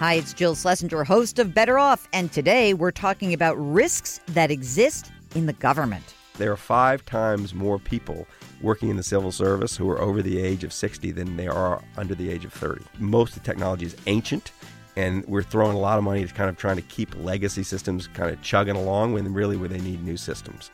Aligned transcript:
Hi, 0.00 0.14
it's 0.14 0.32
Jill 0.32 0.54
Schlesinger, 0.54 1.04
host 1.04 1.38
of 1.38 1.52
Better 1.52 1.78
Off, 1.78 2.08
and 2.14 2.32
today 2.32 2.72
we're 2.72 2.90
talking 2.90 3.34
about 3.34 3.54
risks 3.58 4.18
that 4.28 4.50
exist 4.50 5.12
in 5.34 5.44
the 5.44 5.52
government. 5.52 6.14
There 6.38 6.50
are 6.50 6.56
five 6.56 7.04
times 7.04 7.52
more 7.52 7.78
people 7.78 8.26
working 8.62 8.88
in 8.88 8.96
the 8.96 9.02
civil 9.02 9.30
service 9.30 9.76
who 9.76 9.90
are 9.90 10.00
over 10.00 10.22
the 10.22 10.40
age 10.40 10.64
of 10.64 10.72
60 10.72 11.10
than 11.12 11.36
there 11.36 11.52
are 11.52 11.82
under 11.98 12.14
the 12.14 12.30
age 12.30 12.46
of 12.46 12.52
30. 12.54 12.82
Most 12.98 13.36
of 13.36 13.42
the 13.42 13.46
technology 13.46 13.84
is 13.84 13.96
ancient, 14.06 14.52
and 14.96 15.22
we're 15.26 15.42
throwing 15.42 15.76
a 15.76 15.78
lot 15.78 15.98
of 15.98 16.04
money 16.04 16.26
to 16.26 16.32
kind 16.32 16.48
of 16.48 16.56
trying 16.56 16.76
to 16.76 16.82
keep 16.82 17.14
legacy 17.16 17.62
systems 17.62 18.06
kind 18.08 18.30
of 18.30 18.40
chugging 18.40 18.76
along 18.76 19.12
when 19.12 19.30
really 19.34 19.58
where 19.58 19.68
they 19.68 19.80
need 19.80 20.02
new 20.02 20.16
systems. 20.16 20.70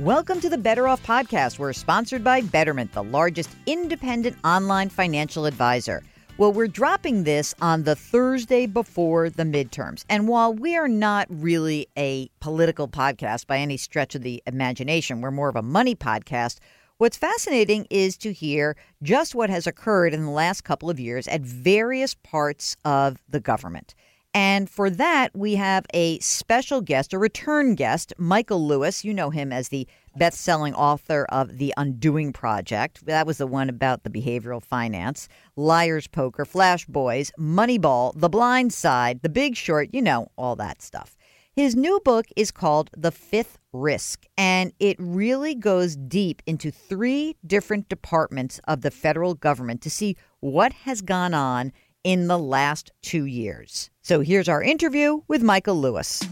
Welcome 0.00 0.40
to 0.40 0.48
the 0.48 0.58
Better 0.58 0.88
Off 0.88 1.00
podcast. 1.06 1.60
We're 1.60 1.72
sponsored 1.72 2.24
by 2.24 2.40
Betterment, 2.40 2.90
the 2.92 3.04
largest 3.04 3.50
independent 3.66 4.36
online 4.42 4.88
financial 4.88 5.46
advisor. 5.46 6.02
Well, 6.38 6.50
we're 6.50 6.66
dropping 6.66 7.24
this 7.24 7.54
on 7.60 7.82
the 7.82 7.94
Thursday 7.94 8.64
before 8.64 9.28
the 9.28 9.42
midterms. 9.42 10.04
And 10.08 10.26
while 10.26 10.54
we 10.54 10.76
are 10.76 10.88
not 10.88 11.26
really 11.28 11.88
a 11.96 12.30
political 12.40 12.88
podcast 12.88 13.46
by 13.46 13.58
any 13.58 13.76
stretch 13.76 14.14
of 14.14 14.22
the 14.22 14.42
imagination, 14.46 15.20
we're 15.20 15.30
more 15.30 15.50
of 15.50 15.56
a 15.56 15.62
money 15.62 15.94
podcast. 15.94 16.56
What's 16.96 17.18
fascinating 17.18 17.86
is 17.90 18.16
to 18.18 18.32
hear 18.32 18.76
just 19.02 19.34
what 19.34 19.50
has 19.50 19.66
occurred 19.66 20.14
in 20.14 20.24
the 20.24 20.30
last 20.30 20.64
couple 20.64 20.88
of 20.88 20.98
years 20.98 21.28
at 21.28 21.42
various 21.42 22.14
parts 22.14 22.78
of 22.82 23.22
the 23.28 23.40
government. 23.40 23.94
And 24.32 24.70
for 24.70 24.88
that, 24.88 25.36
we 25.36 25.56
have 25.56 25.84
a 25.92 26.18
special 26.20 26.80
guest, 26.80 27.12
a 27.12 27.18
return 27.18 27.74
guest, 27.74 28.14
Michael 28.16 28.66
Lewis. 28.66 29.04
You 29.04 29.12
know 29.12 29.28
him 29.28 29.52
as 29.52 29.68
the 29.68 29.86
best 30.16 30.40
selling 30.40 30.74
author 30.74 31.26
of 31.30 31.58
The 31.58 31.74
Undoing 31.76 32.32
Project. 32.32 33.06
That 33.06 33.26
was 33.26 33.38
the 33.38 33.46
one 33.46 33.68
about 33.68 34.04
the 34.04 34.10
behavioral 34.10 34.62
finance, 34.62 35.28
Liar's 35.56 36.06
Poker, 36.06 36.44
Flash 36.44 36.86
Boys, 36.86 37.32
Moneyball, 37.38 38.12
The 38.14 38.28
Blind 38.28 38.72
Side, 38.72 39.20
The 39.22 39.28
Big 39.28 39.56
Short, 39.56 39.88
you 39.92 40.02
know, 40.02 40.28
all 40.36 40.56
that 40.56 40.82
stuff. 40.82 41.16
His 41.54 41.76
new 41.76 42.00
book 42.02 42.26
is 42.34 42.50
called 42.50 42.88
The 42.96 43.10
Fifth 43.10 43.58
Risk, 43.74 44.24
and 44.38 44.72
it 44.78 44.96
really 44.98 45.54
goes 45.54 45.96
deep 45.96 46.40
into 46.46 46.70
three 46.70 47.36
different 47.46 47.90
departments 47.90 48.58
of 48.66 48.80
the 48.80 48.90
federal 48.90 49.34
government 49.34 49.82
to 49.82 49.90
see 49.90 50.16
what 50.40 50.72
has 50.72 51.02
gone 51.02 51.34
on 51.34 51.72
in 52.04 52.26
the 52.26 52.38
last 52.38 52.90
two 53.02 53.26
years. 53.26 53.90
So 54.00 54.20
here's 54.20 54.48
our 54.48 54.62
interview 54.62 55.20
with 55.28 55.42
Michael 55.42 55.78
Lewis. 55.78 56.22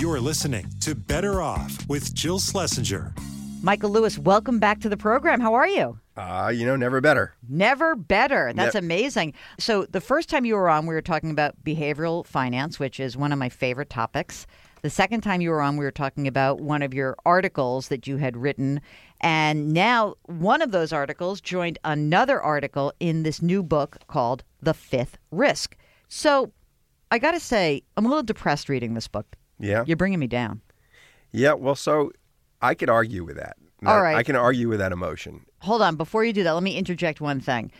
You're 0.00 0.18
listening 0.20 0.66
to 0.80 0.94
Better 0.94 1.42
Off 1.42 1.86
with 1.86 2.14
Jill 2.14 2.38
Schlesinger. 2.38 3.12
Michael 3.60 3.90
Lewis, 3.90 4.18
welcome 4.18 4.58
back 4.58 4.80
to 4.80 4.88
the 4.88 4.96
program. 4.96 5.40
How 5.40 5.52
are 5.52 5.68
you? 5.68 5.98
Uh, 6.16 6.50
you 6.54 6.64
know, 6.64 6.74
never 6.74 7.02
better. 7.02 7.34
Never 7.46 7.94
better. 7.94 8.50
That's 8.54 8.74
Yep. 8.74 8.82
amazing. 8.82 9.34
So, 9.58 9.84
the 9.84 10.00
first 10.00 10.30
time 10.30 10.46
you 10.46 10.54
were 10.54 10.70
on, 10.70 10.86
we 10.86 10.94
were 10.94 11.02
talking 11.02 11.30
about 11.30 11.62
behavioral 11.62 12.24
finance, 12.26 12.80
which 12.80 12.98
is 12.98 13.14
one 13.14 13.30
of 13.30 13.38
my 13.38 13.50
favorite 13.50 13.90
topics. 13.90 14.46
The 14.80 14.88
second 14.88 15.20
time 15.20 15.42
you 15.42 15.50
were 15.50 15.60
on, 15.60 15.76
we 15.76 15.84
were 15.84 15.90
talking 15.90 16.26
about 16.26 16.62
one 16.62 16.80
of 16.80 16.94
your 16.94 17.14
articles 17.26 17.88
that 17.88 18.06
you 18.06 18.16
had 18.16 18.38
written. 18.38 18.80
And 19.20 19.74
now, 19.74 20.14
one 20.24 20.62
of 20.62 20.70
those 20.70 20.94
articles 20.94 21.42
joined 21.42 21.78
another 21.84 22.40
article 22.40 22.94
in 23.00 23.22
this 23.22 23.42
new 23.42 23.62
book 23.62 23.98
called 24.06 24.44
The 24.62 24.72
Fifth 24.72 25.18
Risk. 25.30 25.76
So, 26.08 26.52
I 27.10 27.18
got 27.18 27.32
to 27.32 27.40
say, 27.40 27.82
I'm 27.98 28.06
a 28.06 28.08
little 28.08 28.22
depressed 28.22 28.70
reading 28.70 28.94
this 28.94 29.08
book. 29.08 29.36
Yeah. 29.60 29.84
You're 29.86 29.96
bringing 29.96 30.18
me 30.18 30.26
down. 30.26 30.60
Yeah, 31.30 31.52
well, 31.52 31.76
so 31.76 32.10
I 32.60 32.74
could 32.74 32.90
argue 32.90 33.24
with 33.24 33.36
that. 33.36 33.56
All 33.86 34.02
right. 34.02 34.16
I 34.16 34.22
can 34.22 34.36
argue 34.36 34.68
with 34.68 34.78
that 34.78 34.92
emotion. 34.92 35.46
Hold 35.60 35.82
on. 35.82 35.96
Before 35.96 36.24
you 36.24 36.32
do 36.32 36.42
that, 36.42 36.52
let 36.52 36.62
me 36.62 36.76
interject 36.76 37.20
one 37.20 37.40
thing. 37.40 37.70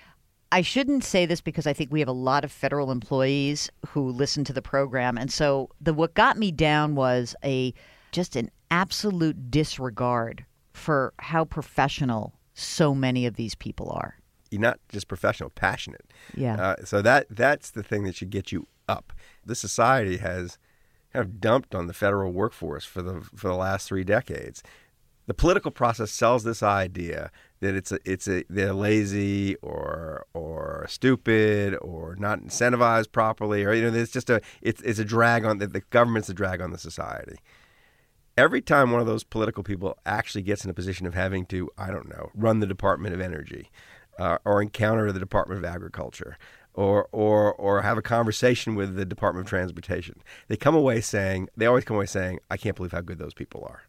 I 0.52 0.62
shouldn't 0.62 1.04
say 1.04 1.26
this 1.26 1.40
because 1.40 1.66
I 1.66 1.72
think 1.72 1.92
we 1.92 2.00
have 2.00 2.08
a 2.08 2.12
lot 2.12 2.44
of 2.44 2.50
federal 2.50 2.90
employees 2.90 3.70
who 3.88 4.10
listen 4.10 4.44
to 4.44 4.52
the 4.52 4.62
program, 4.62 5.16
and 5.16 5.30
so 5.30 5.70
the 5.80 5.94
what 5.94 6.14
got 6.14 6.36
me 6.38 6.50
down 6.50 6.96
was 6.96 7.36
a 7.44 7.72
just 8.10 8.34
an 8.34 8.50
absolute 8.70 9.50
disregard 9.50 10.44
for 10.72 11.12
how 11.20 11.44
professional 11.44 12.34
so 12.54 12.94
many 12.94 13.26
of 13.26 13.36
these 13.36 13.54
people 13.54 13.90
are. 13.90 14.16
You're 14.50 14.60
not 14.60 14.80
just 14.88 15.06
professional, 15.06 15.50
passionate. 15.50 16.10
Yeah. 16.34 16.60
Uh, 16.60 16.76
so 16.84 17.00
that 17.02 17.26
that's 17.30 17.70
the 17.70 17.84
thing 17.84 18.02
that 18.04 18.16
should 18.16 18.30
get 18.30 18.50
you 18.50 18.66
up. 18.88 19.12
The 19.46 19.54
society 19.54 20.16
has 20.16 20.58
kind 21.12 21.24
of 21.24 21.40
dumped 21.40 21.74
on 21.74 21.86
the 21.86 21.92
federal 21.92 22.32
workforce 22.32 22.84
for 22.84 23.02
the 23.02 23.20
for 23.34 23.48
the 23.48 23.54
last 23.54 23.88
three 23.88 24.04
decades. 24.04 24.62
The 25.26 25.34
political 25.34 25.70
process 25.70 26.10
sells 26.10 26.42
this 26.42 26.62
idea 26.62 27.30
that 27.60 27.74
it's 27.74 27.92
a 27.92 27.98
it's 28.04 28.26
a 28.26 28.44
they're 28.48 28.72
lazy 28.72 29.54
or 29.56 30.26
or 30.34 30.86
stupid 30.88 31.76
or 31.80 32.16
not 32.16 32.40
incentivized 32.40 33.12
properly 33.12 33.64
or 33.64 33.72
you 33.72 33.88
know 33.88 33.96
it's 33.96 34.12
just 34.12 34.30
a 34.30 34.40
it's 34.60 34.82
it's 34.82 34.98
a 34.98 35.04
drag 35.04 35.44
on 35.44 35.58
the, 35.58 35.66
the 35.66 35.82
government's 35.90 36.28
a 36.28 36.34
drag 36.34 36.60
on 36.60 36.72
the 36.72 36.78
society. 36.78 37.38
Every 38.36 38.62
time 38.62 38.90
one 38.90 39.00
of 39.00 39.06
those 39.06 39.22
political 39.22 39.62
people 39.62 39.98
actually 40.06 40.42
gets 40.42 40.64
in 40.64 40.70
a 40.70 40.74
position 40.74 41.06
of 41.06 41.14
having 41.14 41.46
to 41.46 41.70
I 41.76 41.90
don't 41.90 42.08
know 42.08 42.30
run 42.34 42.60
the 42.60 42.66
Department 42.66 43.14
of 43.14 43.20
Energy 43.20 43.70
uh, 44.18 44.38
or 44.44 44.60
encounter 44.60 45.12
the 45.12 45.20
Department 45.20 45.58
of 45.58 45.64
Agriculture 45.64 46.38
or, 46.74 47.08
or, 47.12 47.54
or 47.54 47.82
have 47.82 47.98
a 47.98 48.02
conversation 48.02 48.74
with 48.74 48.96
the 48.96 49.04
Department 49.04 49.46
of 49.46 49.50
Transportation. 49.50 50.16
They 50.48 50.56
come 50.56 50.74
away 50.74 51.00
saying, 51.00 51.48
they 51.56 51.66
always 51.66 51.84
come 51.84 51.96
away 51.96 52.06
saying, 52.06 52.38
I 52.50 52.56
can't 52.56 52.76
believe 52.76 52.92
how 52.92 53.00
good 53.00 53.18
those 53.18 53.34
people 53.34 53.66
are. 53.68 53.82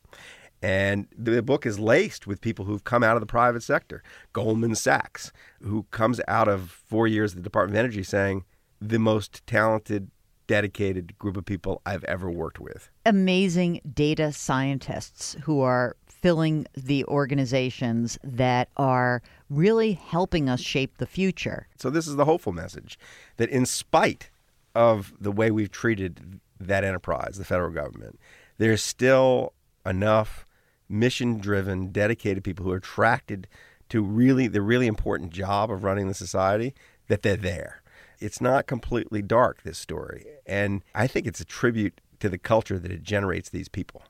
And 0.64 1.08
the 1.18 1.42
book 1.42 1.66
is 1.66 1.80
laced 1.80 2.28
with 2.28 2.40
people 2.40 2.66
who've 2.66 2.84
come 2.84 3.04
out 3.04 3.16
of 3.16 3.22
the 3.22 3.28
private 3.28 3.64
sector. 3.64 4.04
Goldman 4.32 4.76
Sachs, 4.76 5.32
who 5.62 5.84
comes 5.92 6.22
out 6.28 6.48
of 6.48 6.70
four 6.70 7.08
years 7.08 7.32
at 7.32 7.38
the 7.38 7.44
Department 7.44 7.76
of 7.76 7.80
Energy 7.80 8.04
saying, 8.04 8.46
the 8.80 9.00
most 9.00 9.46
talented, 9.48 10.12
dedicated 10.48 11.18
group 11.18 11.38
of 11.38 11.46
people 11.46 11.82
I've 11.86 12.04
ever 12.04 12.30
worked 12.30 12.60
with. 12.60 12.90
Amazing 13.06 13.82
data 13.94 14.32
scientists 14.32 15.36
who 15.44 15.62
are 15.62 15.96
filling 16.22 16.68
the 16.76 17.04
organizations 17.06 18.18
that 18.24 18.70
are 18.78 19.22
really 19.50 19.94
helping 19.94 20.48
us 20.48 20.62
shape 20.62 20.98
the 20.98 21.06
future. 21.06 21.68
So 21.78 21.90
this 21.90 22.08
is 22.08 22.16
the 22.16 22.26
hopeful 22.26 22.54
message 22.54 22.98
that 23.38 23.50
in 23.50 23.66
spite 23.66 24.30
of 24.76 25.14
the 25.20 25.32
way 25.32 25.52
we've 25.52 25.72
treated 25.72 26.40
that 26.60 26.84
enterprise, 26.84 27.38
the 27.38 27.44
federal 27.44 27.72
government, 27.72 28.20
there's 28.58 28.82
still 28.82 29.54
enough 29.86 30.46
mission-driven, 30.88 31.92
dedicated 31.92 32.44
people 32.44 32.66
who 32.66 32.72
are 32.72 32.78
attracted 32.78 33.48
to 33.90 34.04
really 34.04 34.48
the 34.48 34.62
really 34.62 34.88
important 34.88 35.32
job 35.32 35.72
of 35.72 35.84
running 35.84 36.08
the 36.08 36.14
society 36.14 36.74
that 37.08 37.24
they're 37.24 37.36
there. 37.36 37.82
It's 38.20 38.40
not 38.40 38.68
completely 38.68 39.22
dark 39.22 39.64
this 39.64 39.80
story, 39.80 40.26
and 40.46 40.84
I 40.94 41.08
think 41.08 41.26
it's 41.26 41.42
a 41.42 41.46
tribute 41.46 42.00
to 42.20 42.30
the 42.30 42.38
culture 42.38 42.78
that 42.78 42.92
it 42.92 43.02
generates 43.02 43.50
these 43.50 43.68
people. 43.68 44.04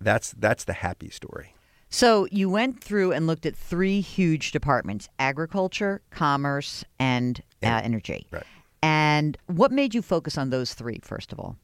That's 0.00 0.32
that's 0.32 0.64
the 0.64 0.74
happy 0.74 1.10
story. 1.10 1.54
So 1.88 2.26
you 2.30 2.48
went 2.48 2.82
through 2.82 3.12
and 3.12 3.26
looked 3.26 3.44
at 3.44 3.54
three 3.54 4.00
huge 4.00 4.50
departments 4.50 5.08
agriculture, 5.18 6.00
commerce, 6.10 6.84
and 6.98 7.42
uh, 7.62 7.80
energy. 7.84 8.26
Right. 8.30 8.44
And 8.82 9.36
what 9.46 9.70
made 9.70 9.94
you 9.94 10.02
focus 10.02 10.36
on 10.38 10.50
those 10.50 10.74
three, 10.74 11.00
first 11.02 11.32
of 11.32 11.38
all? 11.38 11.56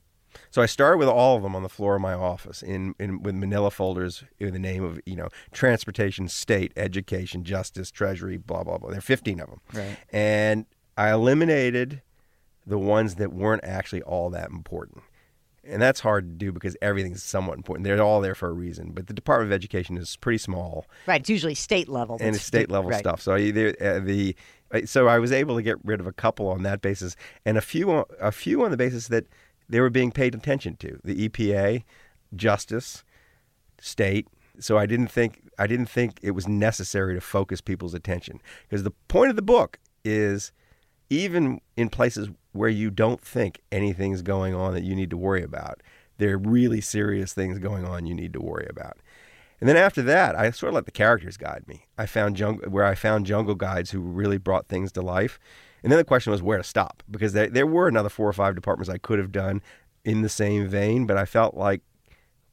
So 0.50 0.62
I 0.62 0.66
started 0.66 0.98
with 0.98 1.08
all 1.08 1.36
of 1.36 1.42
them 1.42 1.56
on 1.56 1.62
the 1.62 1.68
floor 1.68 1.96
of 1.96 2.02
my 2.02 2.12
office 2.12 2.62
in, 2.62 2.94
in 2.98 3.22
with 3.22 3.34
manila 3.34 3.70
folders 3.70 4.22
in 4.38 4.52
the 4.52 4.58
name 4.58 4.84
of, 4.84 5.00
you 5.04 5.16
know, 5.16 5.28
transportation, 5.52 6.28
state, 6.28 6.72
education, 6.76 7.42
justice, 7.42 7.90
treasury, 7.90 8.36
blah, 8.36 8.62
blah, 8.62 8.78
blah. 8.78 8.90
There 8.90 8.98
are 8.98 9.02
15 9.02 9.40
of 9.40 9.48
them. 9.48 9.60
Right. 9.72 9.96
And 10.12 10.66
I 10.96 11.10
eliminated 11.10 12.02
the 12.66 12.78
ones 12.78 13.16
that 13.16 13.32
weren't 13.32 13.64
actually 13.64 14.02
all 14.02 14.30
that 14.30 14.50
important. 14.50 15.02
And 15.68 15.82
that's 15.82 16.00
hard 16.00 16.24
to 16.24 16.34
do 16.46 16.52
because 16.52 16.76
everything's 16.80 17.22
somewhat 17.22 17.56
important. 17.56 17.84
They're 17.84 18.00
all 18.02 18.20
there 18.20 18.34
for 18.34 18.48
a 18.48 18.52
reason. 18.52 18.92
But 18.92 19.06
the 19.06 19.14
Department 19.14 19.50
of 19.50 19.54
Education 19.54 19.96
is 19.98 20.16
pretty 20.16 20.38
small 20.38 20.86
Right. 21.06 21.20
It's 21.20 21.28
usually 21.30 21.54
state 21.54 21.88
level. 21.88 22.16
and 22.20 22.34
it's 22.34 22.44
state 22.44 22.70
level 22.70 22.90
right. 22.90 22.98
stuff. 22.98 23.20
So 23.20 23.36
either 23.36 23.74
uh, 23.80 24.00
the 24.00 24.34
so 24.84 25.08
I 25.08 25.18
was 25.18 25.32
able 25.32 25.56
to 25.56 25.62
get 25.62 25.76
rid 25.84 25.98
of 26.00 26.06
a 26.06 26.12
couple 26.12 26.48
on 26.48 26.62
that 26.62 26.82
basis, 26.82 27.16
and 27.44 27.56
a 27.56 27.60
few 27.62 27.90
on- 27.90 28.04
a 28.20 28.32
few 28.32 28.64
on 28.64 28.70
the 28.70 28.76
basis 28.76 29.08
that 29.08 29.26
they 29.68 29.80
were 29.80 29.90
being 29.90 30.10
paid 30.10 30.34
attention 30.34 30.76
to. 30.76 30.98
The 31.04 31.28
EPA, 31.28 31.84
justice, 32.34 33.04
state. 33.80 34.26
So 34.60 34.76
I 34.76 34.86
didn't 34.86 35.08
think 35.08 35.42
I 35.58 35.66
didn't 35.66 35.86
think 35.86 36.18
it 36.22 36.32
was 36.32 36.48
necessary 36.48 37.14
to 37.14 37.20
focus 37.20 37.60
people's 37.60 37.94
attention 37.94 38.40
because 38.68 38.82
the 38.82 38.90
point 39.08 39.30
of 39.30 39.36
the 39.36 39.42
book 39.42 39.78
is 40.04 40.52
even 41.10 41.60
in 41.76 41.88
places 41.88 42.28
where 42.52 42.68
you 42.68 42.90
don't 42.90 43.20
think 43.20 43.60
anything's 43.70 44.22
going 44.22 44.54
on 44.54 44.74
that 44.74 44.82
you 44.82 44.94
need 44.94 45.10
to 45.10 45.16
worry 45.16 45.42
about, 45.42 45.82
there 46.18 46.34
are 46.34 46.38
really 46.38 46.80
serious 46.80 47.32
things 47.32 47.58
going 47.58 47.84
on 47.84 48.06
you 48.06 48.14
need 48.14 48.32
to 48.32 48.40
worry 48.40 48.66
about. 48.68 48.98
And 49.60 49.68
then 49.68 49.76
after 49.76 50.02
that, 50.02 50.36
I 50.36 50.50
sort 50.50 50.68
of 50.68 50.74
let 50.74 50.84
the 50.84 50.92
characters 50.92 51.36
guide 51.36 51.64
me. 51.66 51.86
I 51.96 52.06
found 52.06 52.36
jungle, 52.36 52.70
where 52.70 52.84
I 52.84 52.94
found 52.94 53.26
jungle 53.26 53.54
guides 53.54 53.90
who 53.90 54.00
really 54.00 54.38
brought 54.38 54.68
things 54.68 54.92
to 54.92 55.02
life. 55.02 55.40
And 55.82 55.90
then 55.90 55.98
the 55.98 56.04
question 56.04 56.30
was 56.30 56.42
where 56.42 56.58
to 56.58 56.64
stop 56.64 57.02
because 57.10 57.32
there, 57.32 57.48
there 57.48 57.66
were 57.66 57.88
another 57.88 58.08
four 58.08 58.28
or 58.28 58.32
five 58.32 58.54
departments 58.54 58.88
I 58.88 58.98
could 58.98 59.18
have 59.18 59.32
done 59.32 59.62
in 60.04 60.22
the 60.22 60.28
same 60.28 60.68
vein, 60.68 61.06
but 61.06 61.16
I 61.16 61.24
felt 61.24 61.54
like 61.54 61.82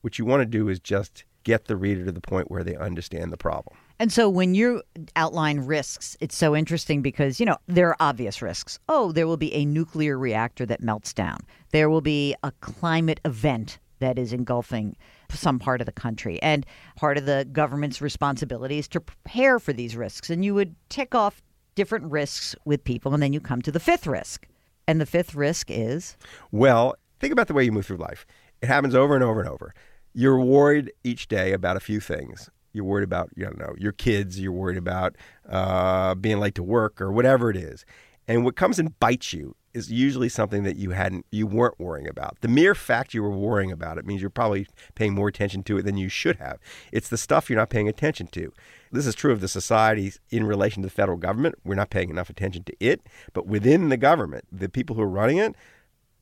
what 0.02 0.18
you 0.20 0.26
want 0.26 0.42
to 0.42 0.46
do 0.46 0.68
is 0.68 0.80
just 0.80 1.24
get 1.44 1.66
the 1.66 1.76
reader 1.76 2.06
to 2.06 2.12
the 2.12 2.22
point 2.22 2.50
where 2.50 2.64
they 2.64 2.76
understand 2.76 3.32
the 3.32 3.38
problem. 3.38 3.78
And 4.00 4.12
so 4.12 4.30
when 4.30 4.56
you 4.56 4.84
outline 5.16 5.60
risks, 5.60 6.18
it's 6.20 6.36
so 6.36 6.56
interesting 6.56 7.02
because, 7.02 7.40
you 7.40 7.46
know, 7.46 7.58
there 7.68 7.88
are 7.90 7.98
obvious 8.00 8.42
risks. 8.42 8.78
Oh, 8.90 9.12
there 9.12 9.28
will 9.28 9.38
be 9.38 9.54
a 9.54 9.66
nuclear 9.66 10.18
reactor 10.18 10.66
that 10.66 10.82
melts 10.82 11.14
down. 11.14 11.40
There 11.72 11.90
will 11.90 12.02
be 12.02 12.36
a 12.44 12.52
climate 12.60 13.22
event 13.24 13.80
that 14.00 14.20
is 14.20 14.34
engulfing 14.34 14.98
some 15.30 15.60
part 15.60 15.82
of 15.82 15.86
the 15.86 15.92
country. 15.92 16.42
And 16.42 16.66
part 16.98 17.18
of 17.18 17.26
the 17.26 17.48
government's 17.52 18.02
responsibility 18.02 18.78
is 18.78 18.88
to 18.90 19.00
prepare 19.00 19.60
for 19.60 19.72
these 19.72 19.96
risks. 19.96 20.30
And 20.30 20.44
you 20.44 20.54
would 20.54 20.76
tick 20.90 21.16
off 21.16 21.42
different 21.76 22.12
risks 22.12 22.56
with 22.66 22.84
people, 22.84 23.14
and 23.14 23.22
then 23.22 23.34
you 23.34 23.40
come 23.40 23.62
to 23.62 23.72
the 23.72 23.80
fifth 23.80 24.08
risk. 24.08 24.48
And 24.88 25.02
the 25.02 25.06
fifth 25.06 25.36
risk 25.36 25.68
is 25.70 26.18
Well, 26.52 26.96
think 27.20 27.34
about 27.34 27.48
the 27.48 27.54
way 27.54 27.64
you 27.64 27.72
move 27.72 27.86
through 27.86 27.98
life. 27.98 28.26
It 28.62 28.68
happens 28.68 28.96
over 28.96 29.16
and 29.16 29.24
over 29.24 29.40
and 29.40 29.50
over. 29.50 29.74
You're 30.14 30.40
worried 30.40 30.92
each 31.04 31.28
day 31.28 31.52
about 31.54 31.76
a 31.76 31.82
few 31.82 32.00
things. 32.00 32.50
You're 32.76 32.86
worried 32.86 33.06
about, 33.06 33.30
you 33.36 33.46
don't 33.46 33.58
know, 33.58 33.74
your 33.78 33.94
kids. 33.94 34.40
You're 34.40 34.52
worried 34.52 34.78
about 34.78 35.16
uh, 35.50 36.14
being 36.16 36.40
late 36.40 36.56
to 36.56 36.64
work 36.64 37.00
or 37.00 37.12
whatever 37.12 37.50
it 37.50 37.56
is. 37.58 37.86
And 38.28 38.44
what 38.44 38.56
comes 38.56 38.80
and 38.80 39.00
bites 39.00 39.34
you 39.34 39.56
is 39.74 39.92
usually 39.92 40.30
something 40.30 40.64
that 40.64 40.78
you 40.78 40.92
hadn't, 40.92 41.26
you 41.32 41.46
weren't 41.46 41.80
worrying 41.80 42.08
about. 42.08 42.38
The 42.42 42.48
mere 42.48 42.74
fact 42.74 43.14
you 43.14 43.22
were 43.22 43.30
worrying 43.30 43.72
about 43.72 43.98
it 43.98 44.06
means 44.06 44.22
you're 44.22 44.30
probably 44.30 44.68
paying 44.96 45.14
more 45.14 45.28
attention 45.28 45.64
to 45.64 45.78
it 45.78 45.84
than 45.84 45.98
you 45.98 46.08
should 46.08 46.38
have. 46.38 46.60
It's 46.94 47.10
the 47.10 47.18
stuff 47.18 47.50
you're 47.50 47.60
not 47.60 47.70
paying 47.70 47.90
attention 47.90 48.28
to. 48.28 48.54
This 48.92 49.06
is 49.06 49.16
true 49.16 49.34
of 49.34 49.42
the 49.42 49.50
society 49.50 50.14
in 50.32 50.46
relation 50.46 50.82
to 50.82 50.88
the 50.88 50.94
federal 50.94 51.18
government. 51.18 51.56
We're 51.66 51.76
not 51.76 51.90
paying 51.90 52.10
enough 52.10 52.30
attention 52.30 52.64
to 52.64 52.74
it. 52.80 53.02
But 53.34 53.48
within 53.48 53.90
the 53.90 53.98
government, 53.98 54.46
the 54.52 54.70
people 54.70 54.96
who 54.96 55.02
are 55.02 55.10
running 55.10 55.38
it, 55.38 55.56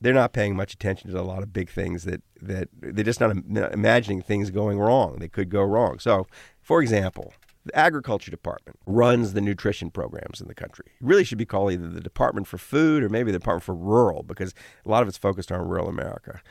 they're 0.04 0.12
not 0.12 0.34
paying 0.34 0.54
much 0.54 0.74
attention 0.74 1.10
to 1.10 1.18
a 1.18 1.22
lot 1.22 1.42
of 1.42 1.50
big 1.50 1.70
things 1.70 2.04
that, 2.04 2.22
that 2.42 2.68
they're 2.78 3.02
just 3.02 3.20
not 3.20 3.34
imagining 3.72 4.20
things 4.20 4.50
going 4.50 4.78
wrong. 4.78 5.16
They 5.18 5.28
could 5.28 5.48
go 5.48 5.62
wrong. 5.62 5.98
So, 5.98 6.26
for 6.60 6.82
example, 6.82 7.32
the 7.64 7.74
agriculture 7.74 8.30
department 8.30 8.78
runs 8.84 9.32
the 9.32 9.40
nutrition 9.40 9.90
programs 9.90 10.42
in 10.42 10.46
the 10.46 10.54
country. 10.54 10.84
It 10.88 11.06
really 11.06 11.24
should 11.24 11.38
be 11.38 11.46
called 11.46 11.72
either 11.72 11.88
the 11.88 12.02
Department 12.02 12.46
for 12.46 12.58
Food 12.58 13.02
or 13.02 13.08
maybe 13.08 13.32
the 13.32 13.38
Department 13.38 13.62
for 13.62 13.74
Rural 13.74 14.22
because 14.22 14.52
a 14.84 14.90
lot 14.90 15.00
of 15.00 15.08
it's 15.08 15.16
focused 15.16 15.50
on 15.50 15.66
rural 15.66 15.88
America. 15.88 16.42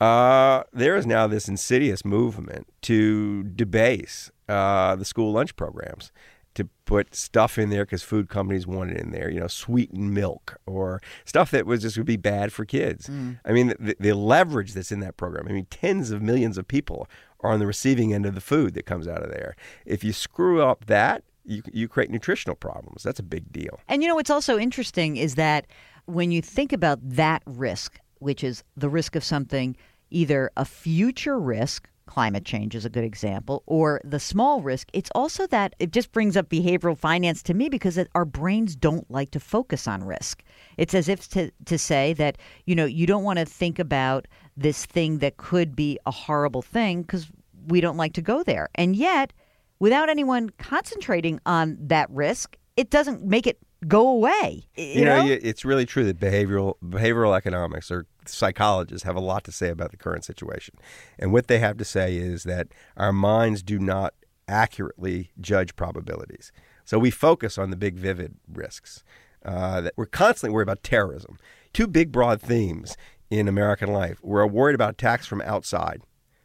Uh, 0.00 0.62
there 0.72 0.94
is 0.94 1.04
now 1.04 1.26
this 1.26 1.48
insidious 1.48 2.04
movement 2.04 2.68
to 2.82 3.42
debase 3.42 4.30
uh, 4.48 4.94
the 4.94 5.04
school 5.04 5.32
lunch 5.32 5.56
programs, 5.56 6.12
to 6.54 6.68
put 6.84 7.14
stuff 7.14 7.58
in 7.58 7.70
there 7.70 7.84
because 7.84 8.02
food 8.02 8.28
companies 8.28 8.66
want 8.66 8.90
it 8.90 8.98
in 8.98 9.10
there, 9.10 9.30
you 9.30 9.40
know, 9.40 9.46
sweetened 9.46 10.12
milk 10.12 10.58
or 10.66 11.00
stuff 11.24 11.50
that 11.50 11.66
was 11.66 11.82
just 11.82 11.96
would 11.96 12.06
be 12.06 12.16
bad 12.16 12.52
for 12.52 12.64
kids. 12.64 13.06
Mm. 13.06 13.38
I 13.44 13.52
mean, 13.52 13.74
the, 13.78 13.96
the 13.98 14.12
leverage 14.12 14.74
that's 14.74 14.92
in 14.92 15.00
that 15.00 15.16
program. 15.16 15.46
I 15.48 15.52
mean, 15.52 15.66
tens 15.70 16.10
of 16.10 16.22
millions 16.22 16.58
of 16.58 16.68
people 16.68 17.08
are 17.40 17.52
on 17.52 17.58
the 17.58 17.66
receiving 17.66 18.12
end 18.12 18.26
of 18.26 18.34
the 18.34 18.40
food 18.40 18.74
that 18.74 18.86
comes 18.86 19.08
out 19.08 19.22
of 19.22 19.30
there. 19.30 19.56
If 19.86 20.04
you 20.04 20.12
screw 20.12 20.62
up 20.62 20.86
that, 20.86 21.24
you, 21.44 21.62
you 21.72 21.88
create 21.88 22.10
nutritional 22.10 22.54
problems. 22.54 23.02
That's 23.02 23.18
a 23.18 23.24
big 23.24 23.50
deal. 23.52 23.80
And 23.88 24.02
you 24.02 24.08
know 24.08 24.14
what's 24.14 24.30
also 24.30 24.58
interesting 24.58 25.16
is 25.16 25.34
that 25.34 25.66
when 26.06 26.30
you 26.30 26.42
think 26.42 26.72
about 26.72 26.98
that 27.02 27.42
risk, 27.46 27.98
which 28.18 28.44
is 28.44 28.62
the 28.76 28.88
risk 28.88 29.16
of 29.16 29.24
something, 29.24 29.76
either 30.10 30.50
a 30.56 30.64
future 30.64 31.38
risk, 31.38 31.88
climate 32.06 32.44
change 32.44 32.74
is 32.74 32.84
a 32.84 32.90
good 32.90 33.04
example, 33.04 33.62
or 33.66 34.00
the 34.04 34.20
small 34.20 34.60
risk, 34.60 34.88
it's 34.92 35.10
also 35.14 35.46
that 35.48 35.74
it 35.78 35.92
just 35.92 36.12
brings 36.12 36.36
up 36.36 36.48
behavioral 36.48 36.96
finance 36.96 37.42
to 37.44 37.54
me 37.54 37.68
because 37.68 37.96
it, 37.98 38.08
our 38.14 38.24
brains 38.24 38.76
don't 38.76 39.10
like 39.10 39.30
to 39.32 39.40
focus 39.40 39.88
on 39.88 40.04
risk. 40.04 40.42
It's 40.76 40.94
as 40.94 41.08
if 41.08 41.28
to, 41.30 41.50
to 41.66 41.78
say 41.78 42.12
that, 42.14 42.38
you 42.66 42.74
know, 42.74 42.84
you 42.84 43.06
don't 43.06 43.24
want 43.24 43.38
to 43.38 43.44
think 43.44 43.78
about 43.78 44.26
this 44.56 44.84
thing 44.84 45.18
that 45.18 45.36
could 45.36 45.74
be 45.74 45.98
a 46.06 46.10
horrible 46.10 46.62
thing 46.62 47.02
because 47.02 47.30
we 47.66 47.80
don't 47.80 47.96
like 47.96 48.14
to 48.14 48.22
go 48.22 48.42
there. 48.42 48.68
And 48.74 48.96
yet, 48.96 49.32
without 49.78 50.08
anyone 50.08 50.50
concentrating 50.58 51.40
on 51.46 51.76
that 51.80 52.10
risk, 52.10 52.56
it 52.76 52.90
doesn't 52.90 53.24
make 53.24 53.46
it 53.46 53.58
go 53.88 54.08
away. 54.08 54.64
You, 54.76 54.84
You, 54.84 55.04
know, 55.04 55.24
you- 55.24 55.38
it's 55.42 55.64
really 55.64 55.86
true 55.86 56.04
that 56.04 56.18
behavioral 56.20 56.74
behavioral 56.84 57.36
economics 57.36 57.90
or 57.90 58.06
psychologists 58.26 59.04
have 59.04 59.16
a 59.16 59.20
lot 59.20 59.44
to 59.44 59.52
say 59.52 59.68
about 59.68 59.90
the 59.90 59.96
current 59.96 60.24
situation. 60.24 60.76
And 61.18 61.32
what 61.32 61.48
they 61.48 61.58
have 61.58 61.76
to 61.78 61.84
say 61.84 62.16
is 62.16 62.44
that 62.44 62.68
our 62.96 63.12
minds 63.12 63.62
do 63.62 63.78
not 63.78 64.14
accurately 64.48 65.30
judge 65.40 65.74
probabilities. 65.76 66.52
So 66.84 66.98
we 66.98 67.10
focus 67.10 67.58
on 67.58 67.70
the 67.70 67.76
big, 67.76 67.96
vivid 67.96 68.34
risks. 68.52 69.02
Uh, 69.44 69.80
that 69.80 69.92
we're 69.96 70.06
constantly 70.06 70.54
worried 70.54 70.62
about 70.68 70.84
terrorism. 70.84 71.36
Two 71.72 71.88
big, 71.88 72.12
broad 72.12 72.40
themes 72.40 72.96
in 73.28 73.48
American 73.48 73.92
life. 73.92 74.18
We're 74.22 74.46
worried 74.46 74.76
about 74.76 74.90
attacks 74.90 75.26
from 75.26 75.40
outside, 75.40 76.02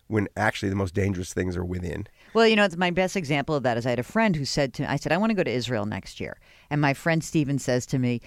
when 0.07 0.27
actually 0.35 0.69
the 0.69 0.75
most 0.75 0.95
dangerous 0.95 1.31
things 1.31 1.55
are 1.55 1.65
within. 1.65 2.07
Well, 2.33 2.47
you 2.47 2.55
know, 2.55 2.63
it's 2.63 2.75
my 2.77 2.89
best 2.89 3.15
example 3.15 3.53
of 3.53 3.61
that 3.63 3.77
is 3.77 3.85
I 3.85 3.91
had 3.91 3.99
a 3.99 4.03
friend 4.03 4.35
who 4.35 4.45
said 4.45 4.73
to 4.75 4.81
me, 4.83 4.87
I 4.87 4.95
said, 4.95 5.11
I 5.11 5.17
want 5.17 5.29
to 5.29 5.35
go 5.35 5.43
to 5.43 5.51
Israel 5.51 5.85
next 5.85 6.19
year. 6.19 6.37
And 6.69 6.81
my 6.81 6.93
friend 6.93 7.23
Steven 7.23 7.59
says 7.59 7.85
to 7.87 7.99
me, 7.99 8.21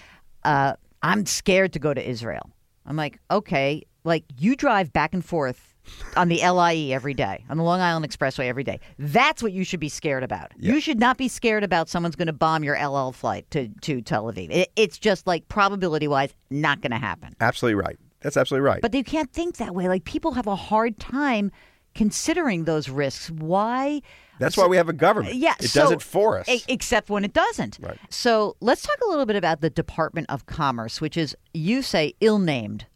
uh, 0.44 0.75
I'm 1.02 1.26
scared 1.26 1.72
to 1.75 1.78
go 1.78 1.94
to 1.94 2.08
Israel. 2.08 2.50
I'm 2.87 2.96
like, 2.96 3.19
okay, 3.31 3.84
like 4.04 4.25
you 4.38 4.56
drive 4.56 4.92
back 4.92 5.14
and 5.14 5.25
forth 5.25 5.75
on 6.16 6.28
the 6.28 6.37
LIE 6.37 6.90
every 6.92 7.14
day, 7.14 7.44
on 7.48 7.56
the 7.56 7.62
Long 7.62 7.81
Island 7.81 8.08
Expressway 8.08 8.46
every 8.46 8.64
day. 8.64 8.81
That's 8.98 9.42
what 9.42 9.52
you 9.52 9.64
should 9.64 9.81
be 9.81 9.88
scared 9.88 10.22
about. 10.22 10.52
You 10.58 10.81
should 10.81 10.98
not 10.98 11.16
be 11.19 11.28
scared 11.28 11.64
about 11.64 11.88
someone's 11.88 12.16
going 12.16 12.26
to 12.26 12.32
bomb 12.32 12.64
your 12.64 12.76
El 12.76 12.96
Al 12.96 13.12
flight 13.12 13.50
to, 13.50 13.69
to 13.82 14.00
Tel 14.00 14.25
Aviv. 14.25 14.50
It, 14.50 14.70
it's 14.76 14.98
just 14.98 15.26
like 15.26 15.48
probability 15.48 16.08
wise, 16.08 16.34
not 16.50 16.81
going 16.81 16.93
to 16.93 16.98
happen. 16.98 17.34
Absolutely 17.40 17.81
right. 17.82 17.98
That's 18.20 18.36
absolutely 18.36 18.66
right. 18.66 18.82
But 18.82 18.94
you 18.94 19.04
can't 19.04 19.32
think 19.32 19.56
that 19.56 19.75
way. 19.75 19.88
Like 19.88 20.04
people 20.04 20.32
have 20.32 20.46
a 20.46 20.56
hard 20.56 20.98
time 20.98 21.50
considering 21.94 22.64
those 22.64 22.88
risks. 22.88 23.31
Why? 23.31 24.02
That's 24.38 24.56
why 24.56 24.66
we 24.66 24.76
have 24.76 24.88
a 24.88 24.94
government. 24.94 25.34
Yeah, 25.34 25.54
it 25.60 25.69
so- 25.69 25.82
does 25.82 25.90
it 25.92 26.02
for 26.02 26.38
us. 26.38 26.48
Except 26.69 27.10
when 27.10 27.25
it 27.25 27.32
doesn't. 27.32 27.78
Right. 27.81 27.98
So 28.08 28.56
let's 28.60 28.82
talk 28.82 28.96
a 29.06 29.08
little 29.10 29.26
bit 29.26 29.37
about 29.37 29.60
the 29.60 29.70
Department 29.70 30.26
of 30.31 30.46
Commerce, 30.46 31.00
which 31.00 31.16
is, 31.16 31.37
you 31.52 31.82
say, 31.82 32.14
ill 32.20 32.38
named. 32.38 32.87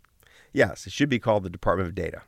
Yes, 0.53 0.87
it 0.87 0.93
should 0.93 1.09
be 1.09 1.19
called 1.19 1.43
the 1.43 1.51
Department 1.51 1.89
of 1.89 1.95
Data. 1.95 2.23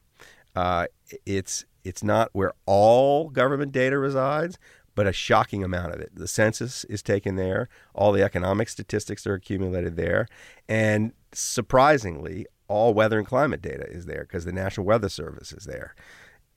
Uh, 0.54 0.86
it's 1.24 1.64
it's 1.84 2.02
not 2.02 2.30
where 2.32 2.52
all 2.66 3.28
government 3.28 3.70
data 3.70 3.96
resides, 3.96 4.58
but 4.96 5.06
a 5.06 5.12
shocking 5.12 5.62
amount 5.62 5.94
of 5.94 6.00
it. 6.00 6.10
The 6.14 6.26
census 6.26 6.84
is 6.84 7.02
taken 7.02 7.36
there. 7.36 7.68
All 7.94 8.10
the 8.10 8.22
economic 8.22 8.68
statistics 8.68 9.26
are 9.26 9.34
accumulated 9.34 9.96
there, 9.96 10.26
and 10.68 11.12
surprisingly, 11.32 12.46
all 12.68 12.92
weather 12.92 13.18
and 13.18 13.26
climate 13.26 13.62
data 13.62 13.86
is 13.88 14.06
there 14.06 14.22
because 14.22 14.44
the 14.44 14.52
National 14.52 14.86
Weather 14.86 15.08
Service 15.08 15.52
is 15.52 15.64
there. 15.64 15.94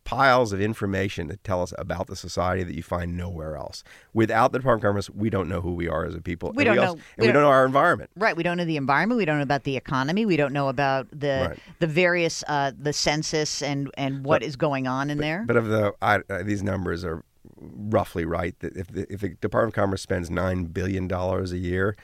Piles 0.10 0.52
of 0.54 0.60
information 0.60 1.28
that 1.28 1.44
tell 1.44 1.62
us 1.62 1.72
about 1.78 2.08
the 2.08 2.16
society 2.16 2.64
that 2.64 2.74
you 2.74 2.82
find 2.82 3.16
nowhere 3.16 3.56
else. 3.56 3.84
Without 4.14 4.52
the 4.52 4.58
Department 4.60 4.84
of 4.84 4.90
Commerce, 4.90 5.10
we 5.12 5.30
don't 5.30 5.48
know 5.48 5.62
who 5.62 5.74
we 5.74 5.88
are 5.88 6.04
as 6.06 6.16
a 6.16 6.22
people. 6.22 6.52
We 6.56 6.66
and 6.66 6.76
don't 6.76 6.84
also- 6.86 6.96
know- 6.96 7.02
and 7.18 7.22
we 7.22 7.28
we 7.28 7.32
don't 7.34 7.44
know 7.44 7.50
our 7.50 7.66
environment. 7.66 8.10
Right. 8.16 8.36
We 8.36 8.42
don't 8.42 8.58
know 8.58 8.66
the 8.66 8.78
environment. 8.78 9.20
We 9.20 9.26
don't 9.26 9.38
know 9.38 9.44
about 9.44 9.66
the 9.66 9.78
economy. 9.78 10.26
We 10.26 10.36
don't 10.36 10.52
know 10.54 10.68
about 10.68 11.08
the 11.12 11.50
Right. 11.50 11.60
the 11.80 11.86
various 11.88 12.44
uh, 12.48 12.72
the 12.78 12.92
census 12.94 13.62
and 13.62 13.92
and 13.98 14.26
what 14.26 14.42
is 14.42 14.56
going 14.56 14.88
on 14.88 15.10
in 15.12 15.20
there. 15.20 15.44
But 15.46 15.58
of 15.58 15.68
the 15.68 15.94
I, 16.02 16.22
uh, 16.30 16.42
these 16.44 16.64
numbers 16.64 17.06
are 17.06 17.24
roughly 17.62 18.26
right. 18.26 18.58
That 18.62 18.76
if 18.76 18.88
the, 18.88 19.12
if 19.14 19.22
the 19.22 19.30
Department 19.30 19.76
of 19.78 19.82
Commerce 19.82 20.02
spends 20.02 20.30
nine 20.32 20.66
billion 20.66 21.08
dollars 21.08 21.52
a 21.52 21.58
year, 21.58 21.96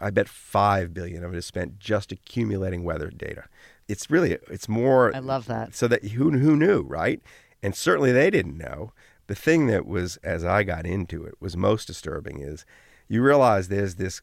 I 0.00 0.10
bet 0.10 0.28
five 0.28 0.92
billion 0.92 1.22
of 1.22 1.32
it 1.32 1.36
is 1.36 1.46
spent 1.46 1.78
just 1.78 2.10
accumulating 2.10 2.82
weather 2.82 3.08
data. 3.10 3.44
It's 3.88 4.10
really 4.10 4.32
it's 4.50 4.68
more. 4.68 5.14
I 5.14 5.20
love 5.20 5.46
that. 5.46 5.74
So 5.76 5.86
that 5.88 6.02
who 6.04 6.30
who 6.32 6.56
knew, 6.56 6.82
right? 6.82 7.20
And 7.62 7.74
certainly 7.74 8.12
they 8.12 8.30
didn't 8.30 8.58
know. 8.58 8.92
The 9.28 9.34
thing 9.34 9.66
that 9.68 9.86
was, 9.86 10.16
as 10.18 10.44
I 10.44 10.62
got 10.62 10.84
into 10.84 11.24
it, 11.24 11.34
was 11.40 11.56
most 11.56 11.86
disturbing 11.86 12.40
is 12.40 12.66
you 13.08 13.22
realize 13.22 13.68
there's 13.68 13.94
this 13.94 14.20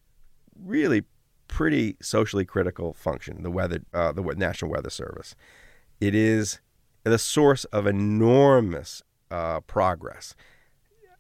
really 0.61 1.03
pretty 1.47 1.95
socially 2.01 2.45
critical 2.45 2.93
function, 2.93 3.43
the 3.43 3.51
weather, 3.51 3.81
uh, 3.93 4.11
the 4.11 4.21
National 4.21 4.71
Weather 4.71 4.89
Service. 4.89 5.35
It 5.99 6.13
is 6.13 6.59
the 7.03 7.17
source 7.17 7.65
of 7.65 7.87
enormous 7.87 9.01
uh, 9.31 9.61
progress. 9.61 10.35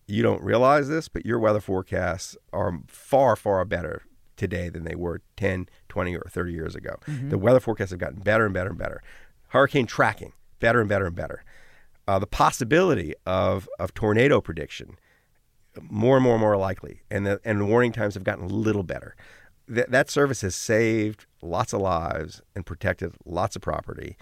You 0.07 0.23
don't 0.23 0.41
realize 0.43 0.87
this, 0.89 1.07
but 1.07 1.25
your 1.25 1.39
weather 1.39 1.59
forecasts 1.61 2.35
are 2.51 2.79
far, 2.87 3.35
far 3.35 3.63
better 3.65 4.03
today 4.37 4.69
than 4.69 4.83
they 4.83 4.95
were 4.95 5.21
10, 5.37 5.67
20, 5.89 6.15
or 6.15 6.23
30 6.29 6.51
years 6.53 6.75
ago. 6.75 6.95
The 7.29 7.37
weather 7.37 7.59
forecasts 7.59 7.91
have 7.91 7.99
gotten 7.99 8.19
better 8.19 8.45
and 8.45 8.53
better 8.53 8.69
and 8.69 8.77
better. 8.77 9.01
Hurricane 9.49 9.85
tracking, 9.85 10.33
better 10.59 10.79
and 10.79 10.89
better 10.89 11.05
and 11.07 11.15
better. 11.15 11.43
Uh, 12.09 12.17
the 12.17 12.25
possibility 12.25 13.13
of, 13.27 13.69
of 13.77 13.93
tornado 13.93 14.41
prediction, 14.41 14.97
more 15.91 16.15
and 16.15 16.23
more 16.23 16.33
and 16.33 16.41
more 16.41 16.57
likely. 16.57 17.03
And 17.11 17.23
the, 17.23 17.39
and 17.45 17.61
the 17.61 17.65
warning 17.65 17.91
times 17.91 18.15
have 18.15 18.23
gotten 18.23 18.45
a 18.45 18.47
little 18.47 18.81
better. 18.81 19.15
That, 19.67 19.91
that 19.91 20.09
service 20.09 20.41
has 20.41 20.55
saved 20.55 21.27
lots 21.43 21.71
of 21.71 21.81
lives 21.81 22.41
and 22.55 22.65
protected 22.65 23.13
lots 23.25 23.55
of 23.55 23.61
property 23.61 24.17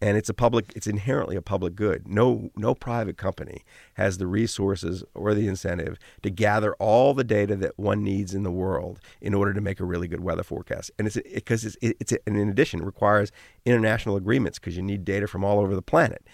and 0.00 0.16
it's 0.16 0.28
a 0.28 0.34
public 0.34 0.72
it's 0.74 0.86
inherently 0.86 1.36
a 1.36 1.42
public 1.42 1.74
good 1.74 2.06
no 2.06 2.50
no 2.54 2.74
private 2.74 3.16
company 3.16 3.64
has 3.94 4.18
the 4.18 4.26
resources 4.26 5.02
or 5.14 5.32
the 5.32 5.48
incentive 5.48 5.98
to 6.22 6.28
gather 6.28 6.74
all 6.74 7.14
the 7.14 7.24
data 7.24 7.56
that 7.56 7.78
one 7.78 8.02
needs 8.02 8.34
in 8.34 8.42
the 8.42 8.50
world 8.50 9.00
in 9.22 9.32
order 9.32 9.54
to 9.54 9.60
make 9.60 9.80
a 9.80 9.84
really 9.84 10.06
good 10.06 10.20
weather 10.20 10.42
forecast 10.42 10.90
and 10.98 11.06
it's 11.06 11.16
because 11.34 11.64
it's, 11.64 11.76
it's 11.80 12.12
and 12.26 12.36
in 12.36 12.50
addition 12.50 12.84
requires 12.84 13.32
international 13.64 14.16
agreements 14.16 14.58
because 14.58 14.76
you 14.76 14.82
need 14.82 15.02
data 15.02 15.26
from 15.26 15.44
all 15.44 15.60
over 15.60 15.74
the 15.74 15.80
planet 15.80 16.26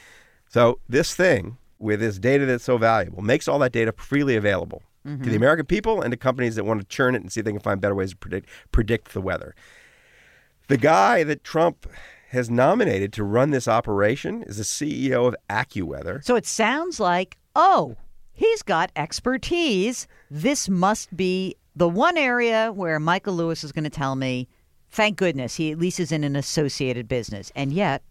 so 0.52 0.78
this 0.88 1.14
thing 1.14 1.56
with 1.78 2.00
this 2.00 2.18
data 2.18 2.46
that's 2.46 2.64
so 2.64 2.78
valuable 2.78 3.22
makes 3.22 3.48
all 3.48 3.58
that 3.60 3.72
data 3.72 3.92
freely 3.96 4.36
available 4.36 4.82
to 5.04 5.16
the 5.16 5.24
mm-hmm. 5.24 5.36
American 5.36 5.66
people 5.66 6.00
and 6.00 6.12
to 6.12 6.16
companies 6.16 6.54
that 6.54 6.64
want 6.64 6.80
to 6.80 6.86
churn 6.86 7.14
it 7.14 7.22
and 7.22 7.32
see 7.32 7.40
if 7.40 7.44
they 7.44 7.50
can 7.50 7.60
find 7.60 7.80
better 7.80 7.94
ways 7.94 8.10
to 8.10 8.16
predict 8.16 8.48
predict 8.70 9.12
the 9.12 9.20
weather. 9.20 9.54
The 10.68 10.76
guy 10.76 11.24
that 11.24 11.42
Trump 11.42 11.88
has 12.28 12.48
nominated 12.48 13.12
to 13.14 13.24
run 13.24 13.50
this 13.50 13.66
operation 13.66 14.42
is 14.44 14.58
the 14.58 14.62
CEO 14.62 15.26
of 15.26 15.36
AccuWeather. 15.50 16.22
So 16.24 16.36
it 16.36 16.46
sounds 16.46 17.00
like, 17.00 17.36
oh, 17.56 17.96
he's 18.32 18.62
got 18.62 18.92
expertise. 18.94 20.06
This 20.30 20.68
must 20.68 21.14
be 21.16 21.56
the 21.74 21.88
one 21.88 22.16
area 22.16 22.72
where 22.72 23.00
Michael 23.00 23.34
Lewis 23.34 23.64
is 23.64 23.72
going 23.72 23.84
to 23.84 23.90
tell 23.90 24.16
me, 24.16 24.48
thank 24.90 25.16
goodness 25.16 25.56
he 25.56 25.72
at 25.72 25.78
least 25.78 25.98
is 25.98 26.12
in 26.12 26.24
an 26.24 26.36
associated 26.36 27.08
business. 27.08 27.50
And 27.54 27.72
yet, 27.72 28.02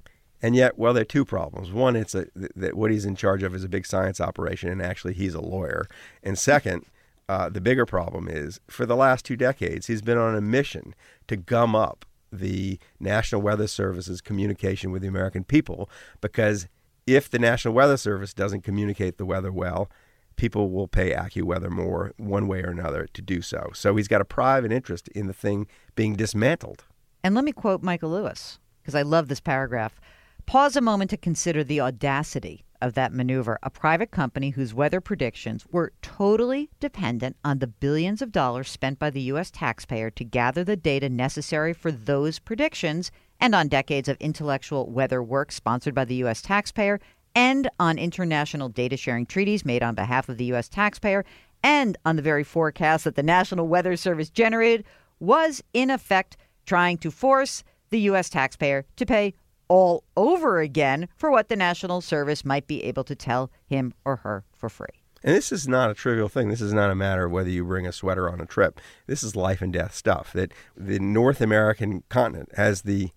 And 0.42 0.56
yet, 0.56 0.78
well, 0.78 0.94
there 0.94 1.02
are 1.02 1.06
two 1.06 1.26
problems. 1.26 1.72
One, 1.72 1.96
it's 1.96 2.16
a, 2.16 2.26
that 2.36 2.76
what 2.76 2.92
he's 2.92 3.06
in 3.06 3.16
charge 3.16 3.44
of 3.44 3.54
is 3.54 3.64
a 3.64 3.70
big 3.70 3.86
science 3.86 4.20
operation, 4.20 4.70
and 4.70 4.82
actually 4.82 5.14
he's 5.14 5.36
a 5.36 5.42
lawyer. 5.42 5.86
And 6.24 6.38
second, 6.38 6.86
uh, 7.30 7.50
the 7.50 7.62
bigger 7.62 7.86
problem 7.86 8.28
is 8.28 8.60
for 8.68 8.86
the 8.86 8.96
last 8.96 9.24
two 9.24 9.38
decades, 9.38 9.88
he's 9.88 10.02
been 10.02 10.18
on 10.18 10.36
a 10.36 10.42
mission 10.42 10.96
to 11.28 11.36
gum 11.36 11.76
up 11.76 12.06
the 12.32 12.80
National 13.00 13.42
Weather 13.42 13.68
Service's 13.68 14.22
communication 14.22 14.92
with 14.92 15.02
the 15.02 15.08
American 15.08 15.44
people 15.44 15.90
because 16.22 16.68
if 17.06 17.30
the 17.30 17.40
National 17.40 17.74
Weather 17.74 17.98
Service 17.98 18.34
doesn't 18.34 18.62
communicate 18.62 19.18
the 19.18 19.26
weather 19.26 19.52
well, 19.52 19.90
people 20.38 20.72
will 20.72 20.88
pay 20.88 21.12
AccuWeather 21.14 21.70
more 21.70 22.14
one 22.18 22.48
way 22.48 22.62
or 22.64 22.70
another 22.70 23.08
to 23.14 23.22
do 23.22 23.42
so. 23.42 23.70
So 23.74 23.96
he's 23.96 24.08
got 24.08 24.22
a 24.22 24.26
private 24.26 24.72
interest 24.72 25.08
in 25.10 25.28
the 25.28 25.34
thing 25.34 25.68
being 25.96 26.16
dismantled. 26.16 26.86
and 27.24 27.36
let 27.36 27.44
me 27.44 27.52
quote 27.52 27.84
Michael 27.84 28.12
Lewis, 28.12 28.60
because 28.82 28.96
I 28.96 29.04
love 29.04 29.28
this 29.28 29.40
paragraph. 29.40 30.00
Pause 30.46 30.76
a 30.76 30.82
moment 30.82 31.10
to 31.12 31.18
consider 31.18 31.64
the 31.64 31.82
audacity 31.82 32.66
of 32.82 32.94
that 32.96 33.14
maneuver. 33.14 33.60
A 33.64 33.70
private 33.70 34.12
company 34.12 34.50
whose 34.50 34.74
weather 34.74 35.00
predictions 35.00 35.66
were 35.72 35.94
totally 36.02 36.70
dependent 36.80 37.38
on 37.46 37.60
the 37.60 37.68
billions 37.68 38.22
of 38.22 38.32
dollars 38.32 38.70
spent 38.70 39.00
by 39.00 39.10
the 39.10 39.22
U.S. 39.22 39.52
taxpayer 39.52 40.10
to 40.10 40.24
gather 40.24 40.64
the 40.64 40.76
data 40.76 41.08
necessary 41.10 41.74
for 41.74 41.92
those 41.92 42.40
predictions, 42.40 43.12
and 43.40 43.56
on 43.56 43.68
decades 43.68 44.10
of 44.10 44.18
intellectual 44.20 44.90
weather 44.90 45.22
work 45.22 45.52
sponsored 45.52 45.96
by 45.96 46.06
the 46.06 46.16
U.S. 46.16 46.42
taxpayer, 46.42 47.00
and 47.36 47.70
on 47.80 47.98
international 47.98 48.68
data 48.68 48.98
sharing 48.98 49.26
treaties 49.26 49.64
made 49.64 49.84
on 49.84 49.96
behalf 49.96 50.28
of 50.28 50.38
the 50.38 50.46
U.S. 50.46 50.68
taxpayer, 50.68 51.24
and 51.64 51.98
on 52.04 52.16
the 52.16 52.22
very 52.22 52.44
forecast 52.44 53.04
that 53.04 53.16
the 53.16 53.24
National 53.24 53.68
Weather 53.68 53.96
Service 53.96 54.30
generated, 54.30 54.84
was 55.20 55.64
in 55.74 55.90
effect 55.90 56.36
trying 56.66 56.98
to 56.98 57.12
force 57.12 57.64
the 57.90 58.00
U.S. 58.02 58.30
taxpayer 58.30 58.86
to 58.96 59.06
pay 59.06 59.34
all 59.72 60.04
over 60.18 60.60
again 60.60 61.08
for 61.16 61.32
what 61.32 61.48
the 61.48 61.56
National 61.56 62.02
Service 62.02 62.44
might 62.44 62.68
be 62.68 62.84
able 62.84 63.06
to 63.06 63.16
tell 63.16 63.50
him 63.66 63.94
or 64.04 64.18
her 64.18 64.44
for 64.54 64.68
free. 64.68 65.02
And 65.24 65.34
this 65.34 65.50
is 65.50 65.66
not 65.66 65.90
a 65.90 65.94
trivial 65.94 66.28
thing. 66.28 66.50
This 66.50 66.60
is 66.60 66.74
not 66.74 66.92
a 66.92 66.96
matter 66.96 67.24
of 67.24 67.32
whether 67.32 67.50
you 67.50 67.64
bring 67.64 67.88
a 67.88 67.94
sweater 67.94 68.30
on 68.30 68.42
a 68.42 68.46
trip. 68.46 68.82
This 69.08 69.24
is 69.24 69.34
life 69.34 69.62
and 69.62 69.72
death 69.72 69.96
stuff. 69.96 70.34
That 70.34 70.52
the 70.76 71.00
North 71.00 71.40
American 71.40 72.04
continent 72.10 72.50
has 72.58 72.82
the 72.82 73.12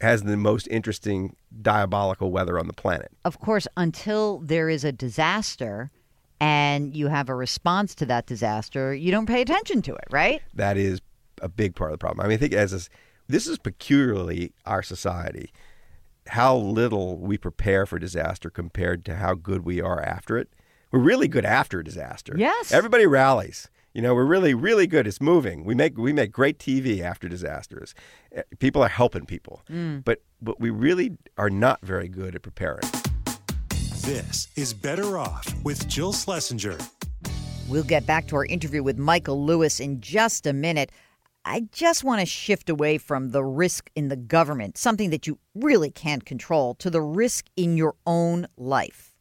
has 0.00 0.24
the 0.24 0.36
most 0.36 0.66
interesting 0.66 1.36
diabolical 1.62 2.32
weather 2.32 2.58
on 2.58 2.66
the 2.66 2.72
planet. 2.72 3.12
Of 3.24 3.38
course, 3.38 3.68
until 3.76 4.38
there 4.40 4.68
is 4.68 4.82
a 4.82 4.90
disaster 4.90 5.92
and 6.40 6.96
you 6.96 7.06
have 7.06 7.28
a 7.28 7.36
response 7.36 7.94
to 7.94 8.06
that 8.06 8.26
disaster, 8.26 8.92
you 8.92 9.12
don't 9.12 9.26
pay 9.26 9.42
attention 9.42 9.80
to 9.82 9.94
it, 9.94 10.06
right? 10.10 10.42
That 10.54 10.76
is 10.76 11.00
a 11.40 11.48
big 11.48 11.76
part 11.76 11.92
of 11.92 12.00
the 12.00 12.02
problem. 12.02 12.26
I 12.26 12.28
mean, 12.28 12.34
I 12.34 12.40
think 12.40 12.52
as 12.52 12.72
a, 12.72 12.80
this 13.28 13.46
is 13.46 13.58
peculiarly 13.58 14.52
our 14.66 14.82
society. 14.82 15.52
How 16.28 16.56
little 16.56 17.18
we 17.18 17.36
prepare 17.36 17.84
for 17.86 17.98
disaster 17.98 18.48
compared 18.50 19.04
to 19.06 19.16
how 19.16 19.34
good 19.34 19.64
we 19.64 19.80
are 19.80 20.00
after 20.00 20.38
it. 20.38 20.48
We're 20.90 21.00
really 21.00 21.28
good 21.28 21.44
after 21.44 21.80
a 21.80 21.84
disaster. 21.84 22.34
Yes. 22.38 22.72
Everybody 22.72 23.06
rallies. 23.06 23.68
You 23.92 24.02
know, 24.02 24.14
we're 24.14 24.24
really, 24.24 24.54
really 24.54 24.86
good. 24.86 25.06
It's 25.06 25.20
moving. 25.20 25.64
We 25.64 25.74
make 25.74 25.96
we 25.98 26.12
make 26.12 26.32
great 26.32 26.58
TV 26.58 27.00
after 27.00 27.28
disasters. 27.28 27.94
Eh, 28.32 28.42
People 28.58 28.82
are 28.82 28.88
helping 28.88 29.24
people, 29.26 29.62
but 30.04 30.22
but 30.40 30.58
we 30.60 30.70
really 30.70 31.16
are 31.38 31.50
not 31.50 31.80
very 31.84 32.08
good 32.08 32.34
at 32.34 32.42
preparing. 32.42 32.82
This 34.02 34.48
is 34.56 34.74
Better 34.74 35.16
Off 35.18 35.46
with 35.62 35.86
Jill 35.88 36.12
Schlesinger. 36.12 36.76
We'll 37.68 37.84
get 37.84 38.04
back 38.06 38.26
to 38.28 38.36
our 38.36 38.44
interview 38.46 38.82
with 38.82 38.98
Michael 38.98 39.44
Lewis 39.44 39.78
in 39.80 40.00
just 40.00 40.46
a 40.46 40.52
minute. 40.52 40.90
I 41.46 41.68
just 41.72 42.04
want 42.04 42.20
to 42.20 42.26
shift 42.26 42.70
away 42.70 42.96
from 42.96 43.30
the 43.30 43.44
risk 43.44 43.90
in 43.94 44.08
the 44.08 44.16
government, 44.16 44.78
something 44.78 45.10
that 45.10 45.26
you 45.26 45.38
really 45.54 45.90
can't 45.90 46.24
control, 46.24 46.74
to 46.76 46.88
the 46.88 47.02
risk 47.02 47.46
in 47.54 47.76
your 47.76 47.96
own 48.06 48.46
life. 48.56 49.14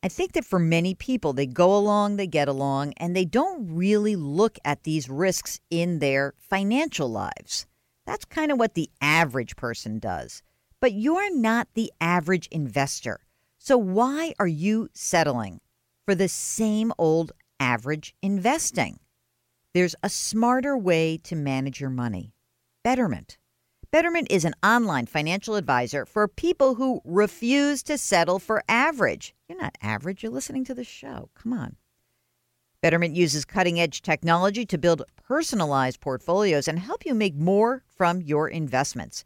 I 0.00 0.08
think 0.08 0.32
that 0.32 0.44
for 0.44 0.60
many 0.60 0.94
people, 0.94 1.32
they 1.32 1.46
go 1.46 1.76
along, 1.76 2.14
they 2.14 2.28
get 2.28 2.46
along, 2.46 2.92
and 2.98 3.16
they 3.16 3.24
don't 3.24 3.74
really 3.74 4.14
look 4.14 4.58
at 4.64 4.84
these 4.84 5.10
risks 5.10 5.58
in 5.68 5.98
their 5.98 6.34
financial 6.38 7.08
lives. 7.08 7.66
That's 8.06 8.24
kind 8.24 8.52
of 8.52 8.58
what 8.60 8.74
the 8.74 8.88
average 9.00 9.56
person 9.56 9.98
does. 9.98 10.42
But 10.80 10.92
you're 10.92 11.34
not 11.34 11.66
the 11.74 11.92
average 12.00 12.46
investor. 12.52 13.18
So 13.58 13.76
why 13.76 14.34
are 14.38 14.46
you 14.46 14.88
settling 14.94 15.60
for 16.04 16.14
the 16.14 16.28
same 16.28 16.92
old 16.96 17.32
average 17.58 18.14
investing? 18.22 19.00
There's 19.74 19.94
a 20.02 20.08
smarter 20.08 20.76
way 20.76 21.18
to 21.24 21.36
manage 21.36 21.80
your 21.80 21.90
money 21.90 22.32
Betterment. 22.84 23.36
Betterment 23.90 24.28
is 24.30 24.44
an 24.44 24.54
online 24.62 25.06
financial 25.06 25.56
advisor 25.56 26.06
for 26.06 26.28
people 26.28 26.76
who 26.76 27.00
refuse 27.04 27.82
to 27.82 27.98
settle 27.98 28.38
for 28.38 28.62
average. 28.68 29.34
You're 29.48 29.60
not 29.60 29.76
average, 29.82 30.22
you're 30.22 30.32
listening 30.32 30.64
to 30.66 30.74
the 30.74 30.84
show. 30.84 31.28
Come 31.34 31.52
on. 31.52 31.76
Betterment 32.80 33.14
uses 33.14 33.44
cutting 33.44 33.80
edge 33.80 34.02
technology 34.02 34.64
to 34.66 34.78
build 34.78 35.02
personalized 35.16 36.00
portfolios 36.00 36.68
and 36.68 36.78
help 36.78 37.04
you 37.04 37.14
make 37.14 37.34
more 37.34 37.82
from 37.94 38.22
your 38.22 38.48
investments. 38.48 39.24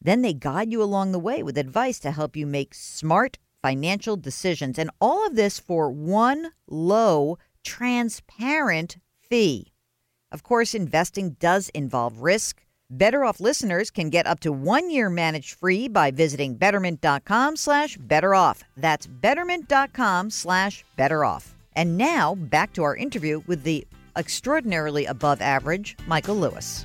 Then 0.00 0.22
they 0.22 0.34
guide 0.34 0.70
you 0.70 0.82
along 0.82 1.12
the 1.12 1.18
way 1.18 1.42
with 1.42 1.58
advice 1.58 1.98
to 2.00 2.10
help 2.10 2.36
you 2.36 2.46
make 2.46 2.74
smart 2.74 3.38
financial 3.62 4.16
decisions. 4.16 4.78
And 4.78 4.90
all 5.00 5.26
of 5.26 5.36
this 5.36 5.58
for 5.58 5.90
one 5.90 6.52
low, 6.68 7.38
transparent 7.64 8.98
fee. 9.30 9.72
Of 10.32 10.42
course, 10.42 10.74
investing 10.74 11.36
does 11.40 11.70
involve 11.70 12.18
risk. 12.18 12.62
Better 12.90 13.24
Off 13.24 13.40
listeners 13.40 13.90
can 13.90 14.10
get 14.10 14.26
up 14.26 14.40
to 14.40 14.50
one 14.52 14.90
year 14.90 15.08
managed 15.08 15.54
free 15.54 15.86
by 15.88 16.10
visiting 16.10 16.56
betterment.com 16.56 17.56
slash 17.56 17.96
better 17.98 18.34
off. 18.34 18.64
That's 18.76 19.06
betterment.com 19.06 20.30
slash 20.30 20.84
better 20.96 21.24
off. 21.24 21.54
And 21.76 21.96
now 21.96 22.34
back 22.34 22.72
to 22.74 22.82
our 22.82 22.96
interview 22.96 23.42
with 23.46 23.62
the 23.62 23.86
extraordinarily 24.16 25.06
above 25.06 25.40
average 25.40 25.96
Michael 26.08 26.34
Lewis. 26.36 26.84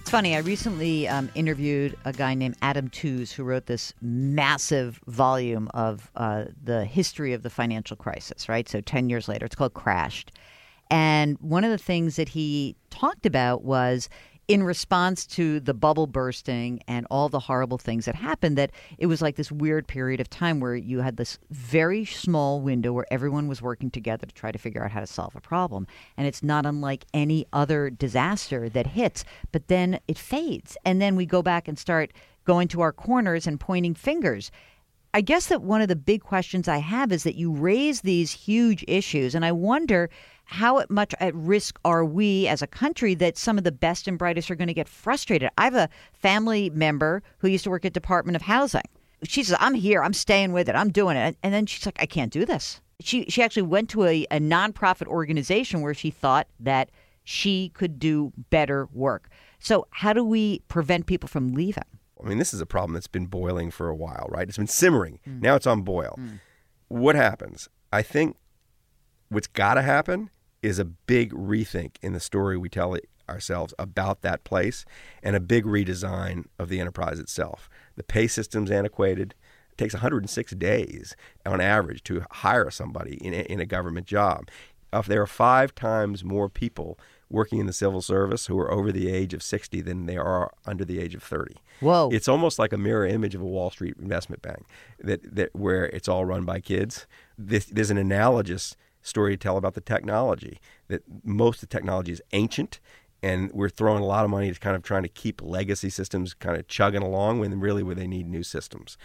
It's 0.00 0.10
funny. 0.10 0.36
I 0.36 0.38
recently 0.38 1.08
um, 1.08 1.28
interviewed 1.34 1.96
a 2.04 2.12
guy 2.12 2.34
named 2.34 2.56
Adam 2.62 2.88
Tooze 2.88 3.32
who 3.32 3.42
wrote 3.42 3.66
this 3.66 3.92
massive 4.00 5.00
volume 5.06 5.68
of 5.74 6.10
uh, 6.14 6.44
the 6.62 6.84
history 6.84 7.32
of 7.32 7.42
the 7.42 7.50
financial 7.50 7.96
crisis. 7.96 8.48
Right, 8.48 8.68
so 8.68 8.80
ten 8.80 9.08
years 9.08 9.26
later, 9.26 9.46
it's 9.46 9.56
called 9.56 9.74
Crashed. 9.74 10.30
And 10.90 11.36
one 11.40 11.64
of 11.64 11.70
the 11.70 11.78
things 11.78 12.16
that 12.16 12.30
he 12.30 12.76
talked 12.90 13.26
about 13.26 13.64
was 13.64 14.08
in 14.48 14.62
response 14.62 15.26
to 15.26 15.58
the 15.58 15.74
bubble 15.74 16.06
bursting 16.06 16.80
and 16.86 17.04
all 17.10 17.28
the 17.28 17.40
horrible 17.40 17.78
things 17.78 18.04
that 18.04 18.14
happened, 18.14 18.56
that 18.56 18.70
it 18.96 19.06
was 19.06 19.20
like 19.20 19.34
this 19.34 19.50
weird 19.50 19.88
period 19.88 20.20
of 20.20 20.30
time 20.30 20.60
where 20.60 20.76
you 20.76 21.00
had 21.00 21.16
this 21.16 21.38
very 21.50 22.04
small 22.04 22.60
window 22.60 22.92
where 22.92 23.06
everyone 23.10 23.48
was 23.48 23.60
working 23.60 23.90
together 23.90 24.24
to 24.24 24.34
try 24.34 24.52
to 24.52 24.58
figure 24.58 24.84
out 24.84 24.92
how 24.92 25.00
to 25.00 25.06
solve 25.06 25.34
a 25.34 25.40
problem. 25.40 25.86
And 26.16 26.28
it's 26.28 26.44
not 26.44 26.64
unlike 26.64 27.04
any 27.12 27.46
other 27.52 27.90
disaster 27.90 28.68
that 28.68 28.86
hits, 28.86 29.24
but 29.50 29.66
then 29.66 29.98
it 30.06 30.18
fades. 30.18 30.76
And 30.84 31.02
then 31.02 31.16
we 31.16 31.26
go 31.26 31.42
back 31.42 31.66
and 31.66 31.76
start 31.76 32.12
going 32.44 32.68
to 32.68 32.80
our 32.82 32.92
corners 32.92 33.48
and 33.48 33.58
pointing 33.58 33.94
fingers. 33.94 34.52
I 35.12 35.22
guess 35.22 35.46
that 35.46 35.62
one 35.62 35.80
of 35.80 35.88
the 35.88 35.96
big 35.96 36.22
questions 36.22 36.68
I 36.68 36.78
have 36.78 37.10
is 37.10 37.24
that 37.24 37.36
you 37.36 37.50
raise 37.50 38.02
these 38.02 38.30
huge 38.30 38.84
issues, 38.86 39.34
and 39.34 39.44
I 39.44 39.52
wonder 39.52 40.10
how 40.46 40.84
much 40.88 41.12
at 41.18 41.34
risk 41.34 41.78
are 41.84 42.04
we 42.04 42.46
as 42.46 42.62
a 42.62 42.66
country 42.66 43.14
that 43.16 43.36
some 43.36 43.58
of 43.58 43.64
the 43.64 43.72
best 43.72 44.06
and 44.06 44.16
brightest 44.16 44.50
are 44.50 44.54
going 44.54 44.68
to 44.68 44.74
get 44.74 44.88
frustrated. 44.88 45.50
I 45.58 45.64
have 45.64 45.74
a 45.74 45.88
family 46.14 46.70
member 46.70 47.22
who 47.38 47.48
used 47.48 47.64
to 47.64 47.70
work 47.70 47.84
at 47.84 47.92
Department 47.92 48.36
of 48.36 48.42
Housing. 48.42 48.82
She 49.24 49.42
says, 49.42 49.56
"I'm 49.60 49.74
here. 49.74 50.02
I'm 50.02 50.12
staying 50.12 50.52
with 50.52 50.68
it. 50.68 50.76
I'm 50.76 50.90
doing 50.90 51.16
it," 51.16 51.36
and 51.42 51.52
then 51.52 51.66
she's 51.66 51.84
like, 51.84 52.00
"I 52.00 52.06
can't 52.06 52.32
do 52.32 52.44
this." 52.44 52.80
She 53.00 53.24
she 53.28 53.42
actually 53.42 53.62
went 53.62 53.90
to 53.90 54.04
a, 54.04 54.26
a 54.30 54.38
nonprofit 54.38 55.08
organization 55.08 55.80
where 55.80 55.94
she 55.94 56.10
thought 56.10 56.46
that 56.60 56.90
she 57.24 57.70
could 57.70 57.98
do 57.98 58.32
better 58.50 58.88
work. 58.92 59.28
So 59.58 59.88
how 59.90 60.12
do 60.12 60.22
we 60.22 60.60
prevent 60.68 61.06
people 61.06 61.28
from 61.28 61.54
leaving? 61.54 61.82
I 62.22 62.28
mean, 62.28 62.38
this 62.38 62.54
is 62.54 62.60
a 62.60 62.66
problem 62.66 62.94
that's 62.94 63.08
been 63.08 63.26
boiling 63.26 63.70
for 63.70 63.88
a 63.88 63.96
while, 63.96 64.28
right? 64.30 64.48
It's 64.48 64.56
been 64.56 64.68
simmering. 64.68 65.18
Mm. 65.28 65.42
Now 65.42 65.56
it's 65.56 65.66
on 65.66 65.82
boil. 65.82 66.16
Mm. 66.18 66.40
What 66.88 67.16
happens? 67.16 67.68
I 67.92 68.02
think 68.02 68.36
what's 69.28 69.48
got 69.48 69.74
to 69.74 69.82
happen 69.82 70.30
is 70.66 70.78
a 70.80 70.84
big 70.84 71.32
rethink 71.32 71.94
in 72.02 72.12
the 72.12 72.20
story 72.20 72.58
we 72.58 72.68
tell 72.68 72.96
ourselves 73.28 73.72
about 73.78 74.22
that 74.22 74.42
place 74.42 74.84
and 75.22 75.36
a 75.36 75.40
big 75.40 75.64
redesign 75.64 76.46
of 76.58 76.68
the 76.68 76.80
enterprise 76.80 77.20
itself. 77.20 77.70
The 77.96 78.02
pay 78.02 78.26
system's 78.26 78.70
antiquated. 78.70 79.34
It 79.70 79.78
takes 79.78 79.94
106 79.94 80.52
days 80.52 81.14
on 81.44 81.60
average 81.60 82.02
to 82.04 82.24
hire 82.30 82.70
somebody 82.70 83.14
in 83.24 83.32
a, 83.32 83.42
in 83.42 83.60
a 83.60 83.66
government 83.66 84.06
job. 84.06 84.48
uh, 84.92 85.02
there 85.02 85.22
are 85.22 85.26
five 85.26 85.74
times 85.74 86.24
more 86.24 86.48
people 86.48 86.98
working 87.30 87.58
in 87.60 87.66
the 87.66 87.72
civil 87.72 88.00
service 88.00 88.46
who 88.46 88.58
are 88.58 88.70
over 88.70 88.90
the 88.90 89.08
age 89.08 89.34
of 89.34 89.42
60 89.42 89.80
than 89.82 90.06
there 90.06 90.24
are 90.24 90.52
under 90.64 90.84
the 90.84 91.00
age 91.00 91.14
of 91.14 91.22
30. 91.22 91.56
Whoa. 91.80 92.08
It's 92.12 92.28
almost 92.28 92.58
like 92.58 92.72
a 92.72 92.78
mirror 92.78 93.06
image 93.06 93.34
of 93.34 93.40
a 93.40 93.46
Wall 93.46 93.70
Street 93.70 93.96
investment 94.00 94.42
bank 94.42 94.66
that, 95.00 95.34
that 95.34 95.54
where 95.54 95.86
it's 95.86 96.08
all 96.08 96.24
run 96.24 96.44
by 96.44 96.60
kids. 96.60 97.06
This, 97.38 97.66
there's 97.66 97.90
an 97.90 97.98
analogous 97.98 98.76
story 99.06 99.34
to 99.34 99.36
tell 99.36 99.56
about 99.56 99.74
the 99.74 99.80
technology 99.80 100.58
that 100.88 101.02
most 101.24 101.62
of 101.62 101.68
the 101.68 101.76
technology 101.76 102.12
is 102.12 102.22
ancient 102.32 102.80
and 103.22 103.50
we're 103.52 103.68
throwing 103.68 104.02
a 104.02 104.06
lot 104.06 104.24
of 104.24 104.30
money 104.30 104.52
to 104.52 104.60
kind 104.60 104.76
of 104.76 104.82
trying 104.82 105.02
to 105.02 105.08
keep 105.08 105.40
legacy 105.42 105.88
systems 105.90 106.34
kind 106.34 106.56
of 106.56 106.68
chugging 106.68 107.02
along 107.02 107.40
when 107.40 107.58
really 107.60 107.82
where 107.82 107.94
they 107.94 108.06
need 108.06 108.26
new 108.28 108.42
systems. 108.42 108.98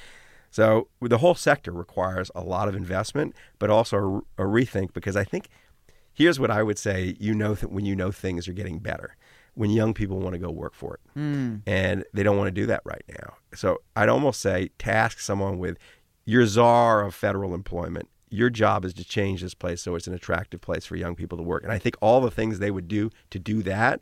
So 0.49 0.89
the 1.01 1.19
whole 1.19 1.35
sector 1.35 1.71
requires 1.71 2.29
a 2.35 2.41
lot 2.41 2.67
of 2.67 2.75
investment, 2.75 3.33
but 3.57 3.69
also 3.69 4.23
a, 4.37 4.43
a 4.43 4.45
rethink 4.45 4.91
because 4.93 5.15
I 5.15 5.23
think 5.23 5.47
here's 6.13 6.39
what 6.39 6.51
I 6.51 6.61
would 6.61 6.77
say: 6.77 7.15
you 7.19 7.33
know 7.33 7.53
that 7.55 7.71
when 7.71 7.85
you 7.85 7.95
know 7.95 8.11
things 8.11 8.47
are 8.49 8.53
getting 8.53 8.79
better, 8.79 9.15
when 9.53 9.69
young 9.69 9.93
people 9.93 10.19
want 10.19 10.33
to 10.33 10.39
go 10.39 10.51
work 10.51 10.73
for 10.73 10.95
it, 10.95 10.99
Mm. 11.19 11.61
and 11.65 12.03
they 12.13 12.21
don't 12.23 12.37
want 12.37 12.47
to 12.47 12.51
do 12.61 12.65
that 12.65 12.81
right 12.83 13.03
now. 13.07 13.35
So 13.55 13.77
I'd 13.95 14.09
almost 14.09 14.41
say 14.41 14.71
task 14.77 15.19
someone 15.19 15.57
with 15.57 15.77
your 16.25 16.45
czar 16.45 17.05
of 17.05 17.15
federal 17.15 17.55
employment. 17.55 18.09
Your 18.31 18.49
job 18.49 18.85
is 18.85 18.93
to 18.95 19.03
change 19.03 19.41
this 19.41 19.53
place 19.53 19.81
so 19.81 19.93
it's 19.95 20.07
an 20.07 20.13
attractive 20.13 20.61
place 20.61 20.85
for 20.85 20.95
young 20.95 21.15
people 21.15 21.37
to 21.37 21.43
work. 21.43 21.63
And 21.63 21.71
I 21.71 21.77
think 21.77 21.95
all 22.01 22.21
the 22.21 22.31
things 22.31 22.57
they 22.59 22.71
would 22.71 22.87
do 22.87 23.11
to 23.29 23.37
do 23.37 23.61
that 23.63 23.99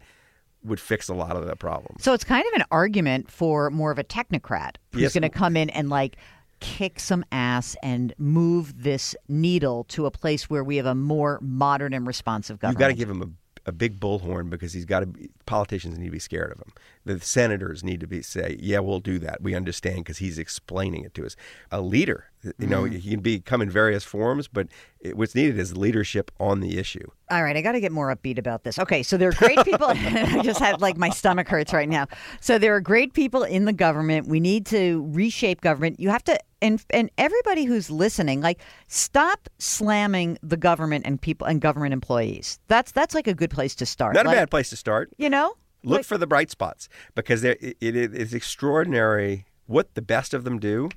would 0.64 0.80
fix 0.80 1.10
a 1.10 1.14
lot 1.14 1.36
of 1.36 1.46
that 1.48 1.58
problem. 1.60 1.96
So 2.00 2.14
it's 2.14 2.24
kind 2.24 2.46
of 2.48 2.54
an 2.54 2.66
argument 2.70 3.32
for 3.32 3.70
more 3.70 3.92
of 3.92 3.98
a 4.00 4.04
technocrat 4.04 4.76
who's 4.92 5.02
Yes. 5.02 5.14
going 5.14 5.24
to 5.24 5.30
come 5.30 5.58
in 5.58 5.70
and 5.72 5.90
like 5.90 6.16
kick 6.60 7.00
some 7.00 7.24
ass 7.32 7.76
and 7.82 8.14
move 8.18 8.84
this 8.84 9.16
needle 9.28 9.86
to 9.86 10.06
a 10.06 10.12
place 10.12 10.50
where 10.50 10.64
we 10.64 10.76
have 10.78 10.86
a 10.86 10.94
more 10.96 11.40
modern 11.42 11.94
and 11.94 12.06
responsive 12.06 12.60
government. 12.60 12.78
You've 12.80 12.86
got 12.86 12.88
to 12.90 12.94
give 12.94 13.10
him 13.10 13.22
a, 13.66 13.70
a 13.70 13.72
big 13.72 14.00
bullhorn 14.00 14.50
because 14.50 14.74
he's 14.74 14.86
got 14.86 15.00
to. 15.00 15.06
Be, 15.08 15.30
politicians 15.46 15.98
need 15.98 16.06
to 16.06 16.12
be 16.12 16.20
scared 16.20 16.52
of 16.52 16.58
him. 16.60 16.74
The 17.10 17.20
senators 17.26 17.84
need 17.84 18.00
to 18.02 18.08
be 18.08 18.22
say, 18.22 18.56
"Yeah, 18.60 18.80
we'll 18.80 19.00
do 19.00 19.18
that. 19.20 19.42
We 19.42 19.56
understand," 19.56 19.98
because 19.98 20.20
he's 20.20 20.38
explaining 20.38 21.04
it 21.06 21.14
to 21.16 21.26
us. 21.26 21.36
A 21.72 21.82
leader, 21.82 22.26
you 22.60 22.68
know, 22.68 22.84
Mm. 22.84 23.00
he 23.00 23.10
can 23.12 23.20
be 23.22 23.40
come 23.40 23.62
in 23.62 23.70
various 23.70 24.04
forms, 24.04 24.48
but 24.48 24.68
it, 25.00 25.18
what's 25.18 25.34
needed 25.34 25.58
is 25.58 25.76
leadership 25.76 26.30
on 26.40 26.60
the 26.60 26.78
issue. 26.78 27.08
All 27.32 27.42
right, 27.44 27.58
I 27.58 27.62
got 27.62 27.72
to 27.72 27.80
get 27.80 27.92
more 27.92 28.16
upbeat 28.16 28.38
about 28.38 28.64
this. 28.64 28.78
Okay, 28.78 29.02
so 29.02 29.18
there 29.18 29.30
are 29.30 29.34
great 29.34 29.58
people. 29.66 29.88
I 29.96 30.42
just 30.44 30.60
had 30.60 30.82
like 30.82 30.98
my 30.98 31.10
stomach 31.10 31.48
hurts 31.48 31.74
right 31.74 31.90
now. 31.90 32.06
So 32.42 32.60
there 32.60 32.76
are 32.76 32.82
great 32.82 33.14
people 33.14 33.42
in 33.44 33.66
the 33.66 33.74
government. 33.74 34.28
We 34.28 34.40
need 34.40 34.68
to 34.68 35.06
reshape 35.12 35.62
government. 35.62 36.00
You 36.00 36.10
have 36.10 36.24
to, 36.26 36.38
and 36.62 36.84
and 36.92 37.10
everybody 37.18 37.66
who's 37.66 37.90
listening, 37.90 38.42
like 38.42 38.60
stop 38.88 39.50
slamming 39.58 40.38
the 40.44 40.58
government 40.58 41.06
and 41.08 41.20
people 41.20 41.48
and 41.48 41.60
government 41.60 41.94
employees. 41.94 42.60
That's 42.68 42.92
that's 42.92 43.16
like 43.16 43.26
a 43.28 43.34
good 43.34 43.50
place 43.50 43.74
to 43.76 43.86
start. 43.88 44.14
Not 44.14 44.26
Like, 44.28 44.36
a 44.36 44.40
bad 44.42 44.52
place 44.52 44.70
to 44.70 44.76
start. 44.76 45.10
You 45.18 45.30
know, 45.30 45.56
Look 45.84 46.00
Like- 46.00 46.06
for 46.06 46.18
the 46.18 46.28
bright 46.28 46.50
spots 46.52 46.90
because 47.16 47.44
it, 47.44 47.58
it 47.62 47.96
is 47.96 48.34
extraordinary 48.34 49.46
what 49.66 49.94
the 49.96 50.02
best 50.02 50.34
of 50.34 50.44
them 50.44 50.60
do 50.60 50.90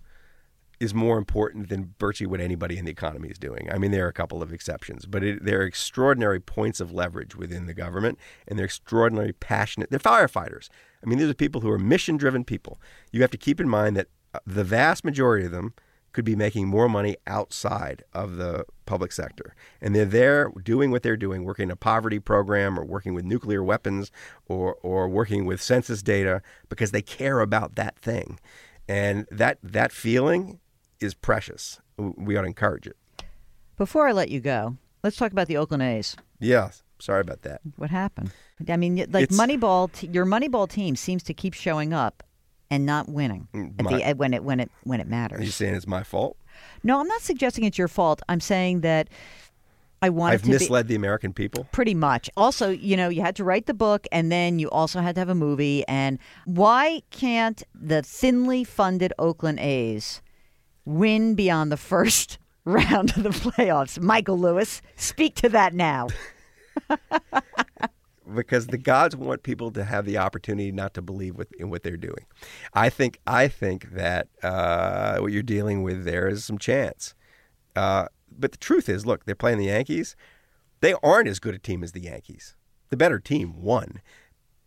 is 0.81 0.93
more 0.93 1.17
important 1.17 1.69
than 1.69 1.95
virtually 2.01 2.27
what 2.27 2.41
anybody 2.41 2.77
in 2.77 2.85
the 2.85 2.91
economy 2.91 3.29
is 3.29 3.39
doing. 3.39 3.69
I 3.71 3.79
mean, 3.79 3.93
there 3.93 4.05
are 4.05 4.09
a 4.09 4.13
couple 4.13 4.43
of 4.43 4.53
exceptions, 4.53 5.07
but 5.07 5.23
it, 5.23 5.45
there 5.45 5.61
are 5.61 5.65
extraordinary 5.65 6.41
points 6.41 6.81
of 6.81 6.91
leverage 6.91 7.37
within 7.37 7.67
the 7.67 7.75
government, 7.75 8.19
and 8.49 8.59
they're 8.59 8.67
extraordinarily 8.67 9.33
passionate. 9.35 9.91
They're 9.91 10.01
firefighters. 10.01 10.69
I 11.05 11.09
mean, 11.09 11.19
these 11.21 11.31
are 11.31 11.35
people 11.35 11.61
who 11.61 11.71
are 11.71 11.79
mission-driven 11.79 12.43
people. 12.45 12.81
You 13.13 13.21
have 13.23 13.31
to 13.31 13.37
keep 13.39 13.61
in 13.61 13.69
mind 13.69 13.97
that 13.97 14.09
uh, 14.35 14.41
the 14.45 14.65
vast 14.65 15.05
majority 15.05 15.47
of 15.47 15.53
them 15.53 15.75
could 16.13 16.25
be 16.25 16.37
making 16.37 16.69
more 16.69 16.89
money 16.89 17.17
outside 17.27 18.05
of 18.13 18.37
the 18.37 18.65
public 18.87 19.13
sector. 19.13 19.55
And 19.81 19.95
they're 19.95 20.05
there 20.05 20.51
doing 20.63 20.91
what 20.91 21.03
they're 21.03 21.17
doing, 21.17 21.45
working 21.45 21.71
a 21.71 21.77
poverty 21.77 22.19
program 22.19 22.79
or 22.79 22.85
working 22.85 23.15
with 23.15 23.25
nuclear 23.25 23.63
weapons 23.63 24.11
or, 24.47 24.77
or 24.83 25.09
working 25.09 25.47
with 25.47 25.63
census 25.63 26.03
data 26.03 26.43
because 26.69 26.91
they 26.91 27.03
care 27.03 27.41
about 27.41 27.77
that 27.77 27.97
thing. 27.99 28.39
And 28.89 29.27
that, 29.31 29.59
that 29.63 29.93
feeling 29.93 30.61
is 31.01 31.15
precious. 31.15 31.81
We 31.97 32.37
ought 32.37 32.43
to 32.43 32.47
encourage 32.49 32.87
it. 32.87 32.97
before 33.77 34.07
I 34.09 34.13
let 34.13 34.29
you 34.31 34.41
go, 34.41 34.77
let's 35.03 35.17
talk 35.17 35.33
about 35.33 35.49
the 35.49 35.57
Oakland 35.57 35.83
A's. 35.83 36.17
Yeah, 36.39 36.71
sorry 36.99 37.21
about 37.21 37.43
that. 37.43 37.61
What 37.77 37.91
happened? 37.91 38.33
I 38.69 38.77
mean, 38.77 38.97
like 39.11 39.25
It's- 39.25 39.39
Moneyball, 39.39 40.13
your 40.15 40.27
Moneyball 40.27 40.69
team 40.69 40.95
seems 40.97 41.23
to 41.25 41.35
keep 41.35 41.55
showing 41.55 41.93
up 41.93 42.23
and 42.73 42.87
not 42.87 43.07
winning 43.07 43.49
mm, 43.55 43.75
at 43.79 43.85
My- 43.85 43.99
the 43.99 44.15
when 44.15 44.33
it 44.33 44.43
when 44.43 44.59
it 44.59 44.71
when 44.85 44.99
it 44.99 45.13
Are 45.13 45.43
you 45.43 45.51
saying 45.51 45.75
it's 45.75 45.87
my 45.87 46.03
fault? 46.03 46.39
No, 46.83 47.01
I'm 47.01 47.07
not 47.07 47.21
suggesting 47.21 47.65
it's 47.65 47.77
your 47.77 47.87
fault. 47.89 48.23
I'm 48.31 48.41
saying 48.41 48.81
that 48.81 49.09
I 50.01 50.09
wanted 50.09 50.35
I've 50.35 50.41
to 50.43 50.47
be 50.47 50.53
misled 50.55 50.89
the 50.89 50.95
American 50.95 51.35
people. 51.35 51.69
pretty 51.71 51.95
much. 51.95 52.31
Also, 52.35 52.71
you 52.71 52.97
know, 52.97 53.11
you 53.11 53.21
had 53.21 53.37
to 53.37 53.45
write 53.45 53.67
the 53.67 53.75
book 53.75 54.07
and 54.11 54.33
then 54.33 54.59
you 54.59 54.71
also 54.71 55.01
had 55.01 55.15
to 55.17 55.21
have 55.21 55.29
a 55.29 55.35
movie. 55.35 55.87
And 55.87 56.19
why 56.47 57.03
can't 57.11 57.63
the 57.75 58.03
thinly 58.03 58.65
funded 58.65 59.13
Oakland 59.19 59.61
A's 59.61 60.23
win 60.87 61.35
beyond 61.35 61.71
the 61.71 61.77
first 61.77 62.39
round 62.65 63.11
of 63.19 63.23
the 63.23 63.29
playoffs? 63.29 64.01
Michael 64.01 64.39
Lewis, 64.39 64.81
speak 64.97 65.35
to 65.37 65.51
that 65.51 65.75
now. 65.75 66.09
because 68.35 68.67
the 68.67 68.79
gods 68.79 69.17
want 69.17 69.43
people 69.43 69.71
to 69.73 69.85
have 69.85 70.05
the 70.05 70.19
opportunity 70.19 70.73
not 70.73 70.95
to 70.95 71.03
believe 71.03 71.37
with, 71.37 71.53
in 71.53 71.71
what 71.71 71.83
they're 71.83 71.97
doing. 71.97 72.27
I 72.75 72.89
think 72.89 73.19
I 73.27 73.49
think 73.49 73.93
that 73.93 74.29
uh, 74.43 75.19
what 75.19 75.33
you're 75.33 75.43
dealing 75.43 75.83
with 75.83 76.05
there 76.05 76.29
is 76.29 76.45
some 76.45 76.59
chance. 76.59 77.15
Uh, 77.75 78.07
but 78.31 78.53
the 78.53 78.59
truth 78.59 78.89
is, 78.89 79.07
look, 79.07 79.25
they're 79.25 79.35
playing 79.35 79.59
the 79.59 79.67
Yankees. 79.67 80.17
They 80.81 80.95
aren't 81.03 81.29
as 81.29 81.39
good 81.39 81.55
a 81.55 81.59
team 81.59 81.83
as 81.83 81.93
the 81.93 82.01
Yankees. 82.01 82.57
The 82.91 82.97
better 82.97 83.19
team 83.19 83.63
won. 83.63 84.01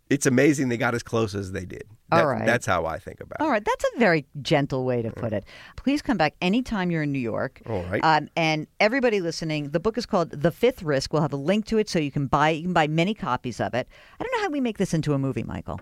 It's 0.08 0.24
amazing 0.26 0.68
they 0.68 0.76
got 0.76 0.94
as 0.94 1.02
close 1.02 1.34
as 1.34 1.50
they 1.50 1.64
did. 1.64 1.82
All 2.12 2.18
That- 2.20 2.24
right. 2.26 2.46
That's 2.46 2.64
how 2.64 2.86
I 2.86 2.98
think 2.98 3.20
about 3.20 3.40
it. 3.40 3.42
All 3.44 3.50
right. 3.50 3.64
that's 3.64 3.84
a 3.84 3.98
very 3.98 4.24
gentle 4.40 4.84
way 4.84 5.02
to 5.02 5.10
put 5.10 5.32
it. 5.32 5.44
Please 5.76 6.00
come 6.00 6.16
back 6.16 6.34
anytime 6.40 6.92
you're 6.92 7.02
in 7.02 7.10
New 7.10 7.18
York. 7.18 7.60
All 7.66 7.82
right. 7.84 8.00
Um, 8.04 8.28
and 8.36 8.68
everybody 8.78 9.20
listening, 9.20 9.70
the 9.70 9.80
book 9.80 9.98
is 9.98 10.06
called 10.06 10.30
The 10.30 10.52
Fifth 10.52 10.82
Risk. 10.84 11.12
We'll 11.12 11.22
have 11.22 11.32
a 11.32 11.36
link 11.36 11.66
to 11.66 11.78
it 11.78 11.88
so 11.88 11.98
you 11.98 12.12
can 12.12 12.26
buy 12.28 12.50
you 12.50 12.62
can 12.62 12.72
buy 12.72 12.86
many 12.86 13.14
copies 13.14 13.60
of 13.60 13.74
it. 13.74 13.88
I 14.20 14.22
don't 14.22 14.32
know 14.36 14.42
how 14.44 14.50
we 14.50 14.60
make 14.60 14.78
this 14.78 14.94
into 14.94 15.12
a 15.12 15.18
movie, 15.18 15.42
Michael. 15.42 15.80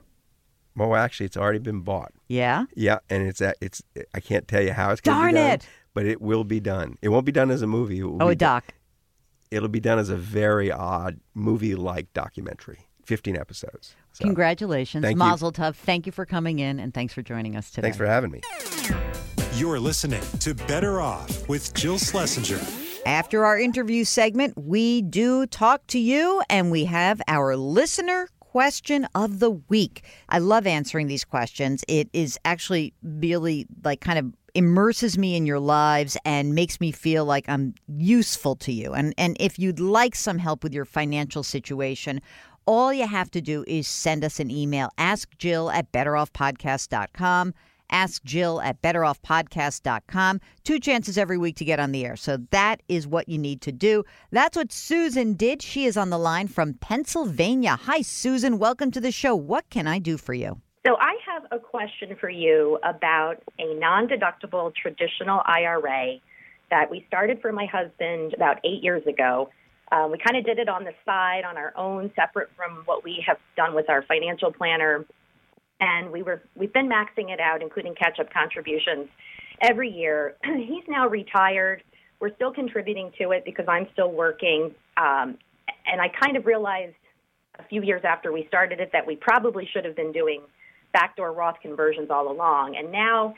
Well, 0.76 0.94
actually, 0.96 1.26
it's 1.26 1.37
already 1.37 1.58
been 1.60 1.82
bought. 1.82 2.12
Yeah. 2.26 2.64
Yeah, 2.74 2.98
and 3.10 3.22
it's 3.28 3.40
at, 3.42 3.56
it's. 3.60 3.82
I 4.14 4.20
can't 4.20 4.48
tell 4.48 4.62
you 4.62 4.72
how 4.72 4.90
it's 4.90 5.00
going 5.00 5.20
to 5.20 5.26
be 5.28 5.32
done, 5.34 5.50
it. 5.52 5.68
but 5.92 6.04
it 6.06 6.20
will 6.22 6.42
be 6.44 6.58
done. 6.60 6.96
It 7.02 7.10
won't 7.10 7.26
be 7.26 7.30
done 7.30 7.50
as 7.52 7.62
a 7.62 7.66
movie. 7.68 7.98
It 8.00 8.04
will 8.04 8.20
Oh, 8.22 8.28
a 8.28 8.34
doc. 8.34 8.64
it'll 9.52 9.68
be 9.68 9.78
done 9.80 9.98
as 10.00 10.08
a 10.08 10.16
very 10.16 10.72
odd 10.72 11.20
movie-like 11.34 12.12
documentary. 12.14 12.88
15 13.04 13.37
episodes. 13.37 13.94
So, 14.14 14.24
Congratulations, 14.27 15.03
Thank 15.03 15.16
you. 15.16 15.18
Mazel 15.18 15.50
Tov. 15.50 15.74
Thank 15.74 16.07
you 16.07 16.12
for 16.12 16.24
coming 16.24 16.61
in, 16.61 16.79
and 16.79 16.94
thanks 16.94 17.12
for 17.12 17.20
joining 17.20 17.57
us 17.57 17.70
today. 17.70 17.87
thanks 17.87 17.96
for 17.96 18.07
having 18.07 18.31
me. 18.31 18.42
You're 19.55 19.81
listening 19.81 20.22
to 20.38 20.55
Better 20.55 21.00
Off 21.00 21.48
with 21.48 21.74
Jill 21.74 21.98
Schlesinger. 21.98 22.61
After 23.07 23.44
our 23.44 23.59
interview 23.59 24.05
segment, 24.05 24.57
we 24.57 25.03
do 25.03 25.46
talk 25.46 25.85
to 25.88 25.98
you, 25.98 26.42
and 26.48 26.70
we 26.70 26.85
have 26.85 27.20
our 27.27 27.57
listener 27.57 28.29
question 28.38 29.09
of 29.16 29.40
the 29.40 29.50
week. 29.50 30.05
I 30.29 30.38
love 30.38 30.64
answering 30.64 31.09
these 31.09 31.24
questions. 31.24 31.83
It 31.88 32.09
is 32.12 32.38
actually 32.44 32.94
really 33.03 33.66
like 33.83 34.00
kind 34.00 34.20
of 34.20 34.33
immerses 34.55 35.18
me 35.18 35.35
in 35.35 35.44
your 35.44 35.59
lives 35.59 36.16
and 36.24 36.55
makes 36.55 36.81
me 36.81 36.92
feel 36.92 37.24
like 37.24 37.48
I'm 37.48 37.74
useful 37.88 38.55
to 38.57 38.70
you. 38.72 38.94
And 38.94 39.12
and 39.18 39.37
if 39.40 39.59
you'd 39.59 39.81
like 39.81 40.14
some 40.14 40.38
help 40.38 40.62
with 40.62 40.72
your 40.72 40.85
financial 40.85 41.42
situation, 41.42 42.20
all 42.66 42.92
you 42.92 43.07
have 43.07 43.31
to 43.33 43.40
do 43.40 43.64
is 43.66 43.88
send 43.88 44.24
us 44.24 44.40
an 44.40 44.50
email. 44.50 44.90
Ask 44.98 45.37
Jill 45.38 45.70
at 45.70 45.92
betteroffpodcast.com. 45.92 47.55
Ask 47.90 48.24
Jill 48.24 48.61
at 48.61 48.81
betteroffpodcast.com. 48.83 50.40
Two 50.64 50.81
chances 50.81 51.18
every 51.18 51.38
week 51.38 51.57
to 51.57 51.64
get 51.64 51.79
on 51.79 51.92
the 51.92 52.05
air. 52.05 52.16
So 52.16 52.38
that 52.50 52.83
is 52.88 53.07
what 53.07 53.29
you 53.29 53.38
need 53.38 53.61
to 53.62 53.72
do. 53.72 54.05
That's 54.31 54.57
what 54.57 54.72
Susan 54.72 55.35
did. 55.35 55.62
She 55.62 55.85
is 55.85 55.96
on 55.96 56.11
the 56.11 56.18
line 56.18 56.48
from 56.48 56.74
Pennsylvania. 56.74 57.77
Hi, 57.83 58.00
Susan. 58.00 58.59
Welcome 58.59 58.90
to 58.92 59.00
the 59.00 59.12
show. 59.12 59.37
What 59.37 59.68
can 59.70 59.87
I 59.87 59.98
do 59.98 60.16
for 60.16 60.35
you? 60.35 60.61
So 60.87 60.96
I 60.96 61.16
have 61.27 61.44
a 61.50 61.59
question 61.59 62.16
for 62.20 62.29
you 62.29 62.79
about 62.83 63.37
a 63.59 63.74
non-deductible 63.74 64.74
traditional 64.74 65.40
IRA 65.46 66.16
that 66.70 66.90
we 66.90 67.05
started 67.07 67.40
for 67.40 67.53
my 67.53 67.66
husband 67.66 68.35
about 68.35 68.59
eight 68.64 68.83
years 68.83 69.07
ago. 69.07 69.48
Um, 69.92 70.10
we 70.10 70.18
kind 70.18 70.36
of 70.36 70.44
did 70.44 70.58
it 70.58 70.68
on 70.68 70.84
the 70.84 70.92
side, 71.04 71.44
on 71.44 71.56
our 71.56 71.72
own, 71.76 72.10
separate 72.16 72.48
from 72.56 72.82
what 72.86 73.04
we 73.04 73.22
have 73.26 73.38
done 73.56 73.74
with 73.74 73.88
our 73.88 74.02
financial 74.02 74.52
planner, 74.52 75.04
and 75.80 76.10
we 76.10 76.22
were 76.22 76.42
we've 76.56 76.72
been 76.72 76.88
maxing 76.88 77.30
it 77.30 77.40
out, 77.40 77.62
including 77.62 77.94
catch-up 77.94 78.32
contributions 78.32 79.08
every 79.60 79.90
year. 79.90 80.36
He's 80.44 80.84
now 80.88 81.08
retired. 81.08 81.82
We're 82.20 82.34
still 82.34 82.52
contributing 82.52 83.12
to 83.20 83.32
it 83.32 83.44
because 83.44 83.66
I'm 83.68 83.86
still 83.92 84.10
working, 84.10 84.74
um, 84.96 85.38
and 85.86 86.00
I 86.00 86.08
kind 86.08 86.36
of 86.36 86.46
realized 86.46 86.94
a 87.58 87.64
few 87.64 87.82
years 87.82 88.02
after 88.04 88.32
we 88.32 88.46
started 88.48 88.80
it 88.80 88.90
that 88.92 89.06
we 89.06 89.16
probably 89.16 89.68
should 89.72 89.84
have 89.84 89.94
been 89.94 90.12
doing 90.12 90.40
backdoor 90.92 91.32
Roth 91.32 91.56
conversions 91.60 92.08
all 92.10 92.30
along. 92.30 92.76
And 92.76 92.90
now 92.90 93.34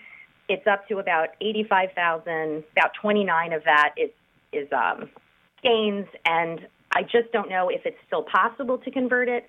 it's 0.48 0.66
up 0.66 0.86
to 0.88 0.98
about 0.98 1.30
85,000, 1.40 2.64
about 2.72 2.92
29 3.00 3.52
of 3.52 3.64
that 3.64 3.94
is 3.96 4.10
is 4.52 4.68
um 4.72 5.10
gains 5.66 6.06
and 6.24 6.60
I 6.92 7.02
just 7.02 7.32
don't 7.32 7.48
know 7.50 7.68
if 7.68 7.82
it's 7.84 7.96
still 8.06 8.22
possible 8.22 8.78
to 8.78 8.90
convert 8.90 9.28
it. 9.28 9.46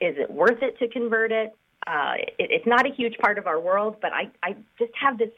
Is 0.00 0.16
it 0.18 0.30
worth 0.30 0.62
it 0.62 0.78
to 0.78 0.88
convert 0.88 1.32
it? 1.32 1.56
Uh, 1.86 2.14
it 2.38 2.50
it's 2.50 2.66
not 2.66 2.86
a 2.86 2.92
huge 2.92 3.16
part 3.18 3.38
of 3.38 3.46
our 3.46 3.60
world, 3.60 3.96
but 4.02 4.12
I, 4.12 4.30
I 4.42 4.54
just 4.78 4.92
have 5.00 5.18
this 5.18 5.30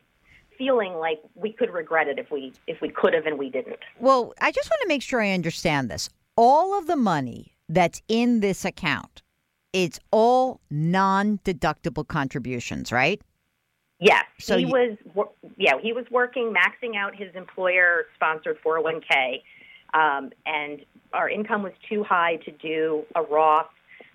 feeling 0.58 0.94
like 0.94 1.20
we 1.34 1.52
could 1.52 1.72
regret 1.72 2.08
it 2.08 2.18
if 2.18 2.30
we 2.30 2.52
if 2.66 2.80
we 2.80 2.88
could 2.88 3.14
have 3.14 3.26
and 3.26 3.38
we 3.38 3.50
didn't. 3.50 3.78
Well, 4.00 4.32
I 4.40 4.50
just 4.50 4.68
want 4.70 4.80
to 4.82 4.88
make 4.88 5.02
sure 5.02 5.20
I 5.20 5.32
understand 5.32 5.90
this. 5.90 6.08
All 6.36 6.76
of 6.78 6.86
the 6.86 6.96
money 6.96 7.52
that's 7.68 8.02
in 8.08 8.40
this 8.40 8.64
account, 8.64 9.22
it's 9.72 9.98
all 10.10 10.60
non-deductible 10.70 12.06
contributions, 12.08 12.90
right? 12.92 13.20
Yes, 14.00 14.24
So 14.40 14.56
he 14.56 14.64
you- 14.64 14.68
was. 15.14 15.28
Yeah, 15.56 15.74
he 15.80 15.92
was 15.92 16.06
working, 16.10 16.52
maxing 16.52 16.96
out 16.96 17.14
his 17.14 17.32
employer-sponsored 17.36 18.58
401k, 18.64 19.42
um, 19.94 20.30
and 20.46 20.80
our 21.12 21.28
income 21.28 21.62
was 21.62 21.72
too 21.88 22.02
high 22.04 22.36
to 22.44 22.50
do 22.50 23.04
a 23.14 23.22
Roth, 23.22 23.66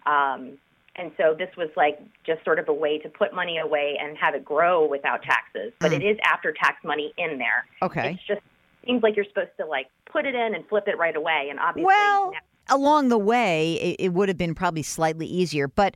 um, 0.05 0.57
and 0.95 1.11
so 1.17 1.35
this 1.37 1.49
was 1.55 1.69
like 1.75 1.99
just 2.25 2.43
sort 2.43 2.57
of 2.57 2.67
a 2.69 2.73
way 2.73 2.97
to 2.99 3.09
put 3.09 3.33
money 3.33 3.59
away 3.59 3.97
and 4.01 4.17
have 4.17 4.33
it 4.33 4.43
grow 4.43 4.87
without 4.87 5.21
taxes. 5.21 5.71
But 5.79 5.93
it 5.93 6.01
is 6.03 6.17
after-tax 6.23 6.83
money 6.83 7.13
in 7.17 7.37
there. 7.37 7.65
Okay. 7.83 8.13
It 8.13 8.19
just 8.27 8.41
seems 8.85 9.03
like 9.03 9.15
you're 9.15 9.25
supposed 9.25 9.51
to 9.59 9.65
like 9.65 9.87
put 10.11 10.25
it 10.25 10.33
in 10.33 10.55
and 10.55 10.67
flip 10.67 10.87
it 10.87 10.97
right 10.97 11.15
away, 11.15 11.47
and 11.49 11.59
obviously, 11.59 11.85
Well, 11.85 12.31
along 12.69 13.09
the 13.09 13.17
way, 13.17 13.73
it, 13.73 14.05
it 14.05 14.13
would 14.13 14.29
have 14.29 14.37
been 14.37 14.55
probably 14.55 14.83
slightly 14.83 15.27
easier, 15.27 15.67
but 15.67 15.95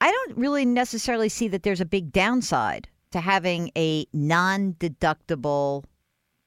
I 0.00 0.10
don't 0.10 0.38
really 0.38 0.64
necessarily 0.64 1.28
see 1.28 1.48
that 1.48 1.62
there's 1.62 1.80
a 1.80 1.86
big 1.86 2.12
downside 2.12 2.88
to 3.12 3.20
having 3.20 3.70
a 3.76 4.06
non-deductible 4.12 5.84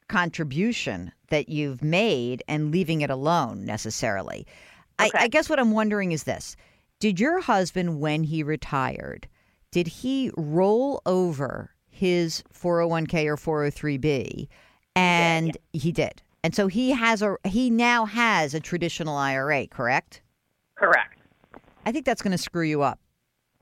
contribution 0.10 1.12
that 1.30 1.48
you've 1.48 1.82
made 1.82 2.43
and 2.48 2.72
leaving 2.72 3.02
it 3.02 3.10
alone 3.10 3.63
necessarily. 3.65 4.45
I, 4.98 5.08
Okay. 5.08 5.17
I 5.19 5.28
guess 5.30 5.50
what 5.50 5.60
I'm 5.60 5.72
wondering 5.72 6.12
is 6.12 6.24
this: 6.24 6.58
Did 7.00 7.19
your 7.19 7.39
husband, 7.39 8.02
when 8.02 8.24
he 8.24 8.43
retired, 8.43 9.28
did 9.72 9.88
he 9.88 10.32
roll 10.36 11.02
over 11.06 11.72
his 11.89 12.43
401k 12.54 13.26
or 13.28 13.38
403b? 13.38 14.48
And 14.95 15.58
he 15.72 15.91
did. 15.93 16.22
And 16.43 16.56
so 16.56 16.67
he 16.67 16.91
has 16.91 17.22
a 17.22 17.38
he 17.45 17.69
now 17.69 18.06
has 18.06 18.54
a 18.54 18.60
traditional 18.60 19.15
IRA, 19.15 19.67
correct? 19.67 20.22
correct. 20.76 21.19
I 21.86 21.91
think 21.91 22.06
that's 22.06 22.22
going 22.22 22.32
to 22.32 22.38
screw 22.38 22.63
you 22.63 22.82
up. 22.82 23.00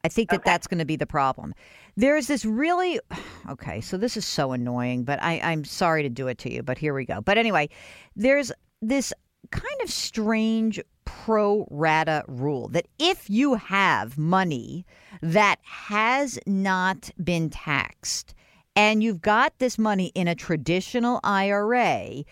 I 0.03 0.09
think 0.09 0.29
that 0.29 0.37
Okay. 0.41 0.51
that's 0.51 0.67
going 0.67 0.79
to 0.79 0.85
be 0.85 0.95
the 0.95 1.05
problem. 1.07 1.53
There's 1.95 2.27
this 2.27 2.45
really 2.45 2.99
okay. 3.49 3.81
So 3.81 3.97
this 3.97 4.17
is 4.17 4.25
so 4.25 4.51
annoying, 4.51 5.03
but 5.03 5.21
I, 5.21 5.39
I'm 5.43 5.63
sorry 5.65 6.03
to 6.03 6.09
do 6.09 6.27
it 6.27 6.37
to 6.39 6.53
you. 6.53 6.63
But 6.63 6.77
here 6.77 6.93
we 6.93 7.05
go. 7.05 7.21
But 7.21 7.37
anyway, 7.37 7.69
there's 8.15 8.51
this 8.81 9.13
kind 9.51 9.81
of 9.83 9.89
strange 9.89 10.79
pro 11.05 11.67
rata 11.71 12.23
rule 12.27 12.67
that 12.69 12.85
if 12.99 13.29
you 13.29 13.55
have 13.55 14.17
money 14.17 14.85
that 15.21 15.57
has 15.63 16.37
not 16.45 17.09
been 17.23 17.49
taxed 17.49 18.33
and 18.75 19.01
you've 19.01 19.21
got 19.21 19.57
this 19.57 19.77
money 19.77 20.11
in 20.13 20.27
a 20.27 20.35
traditional 20.35 21.19
IRA, 21.23 22.23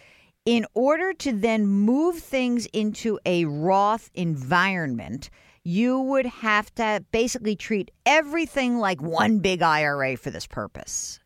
in 0.46 0.66
order 0.76 1.12
to 1.14 1.32
then 1.32 1.66
move 1.66 2.20
things 2.20 2.68
into 2.68 3.18
a 3.26 3.46
Roth 3.46 4.12
environment, 4.14 5.30
you 5.66 6.00
would 6.00 6.28
have 6.28 6.74
to 6.76 7.04
basically 7.12 7.56
treat 7.56 7.92
everything 8.06 8.78
like 8.78 9.02
one 9.02 9.40
big 9.40 9.62
IRA 9.62 10.16
for 10.16 10.30
this 10.30 10.46
purpose. 10.46 11.20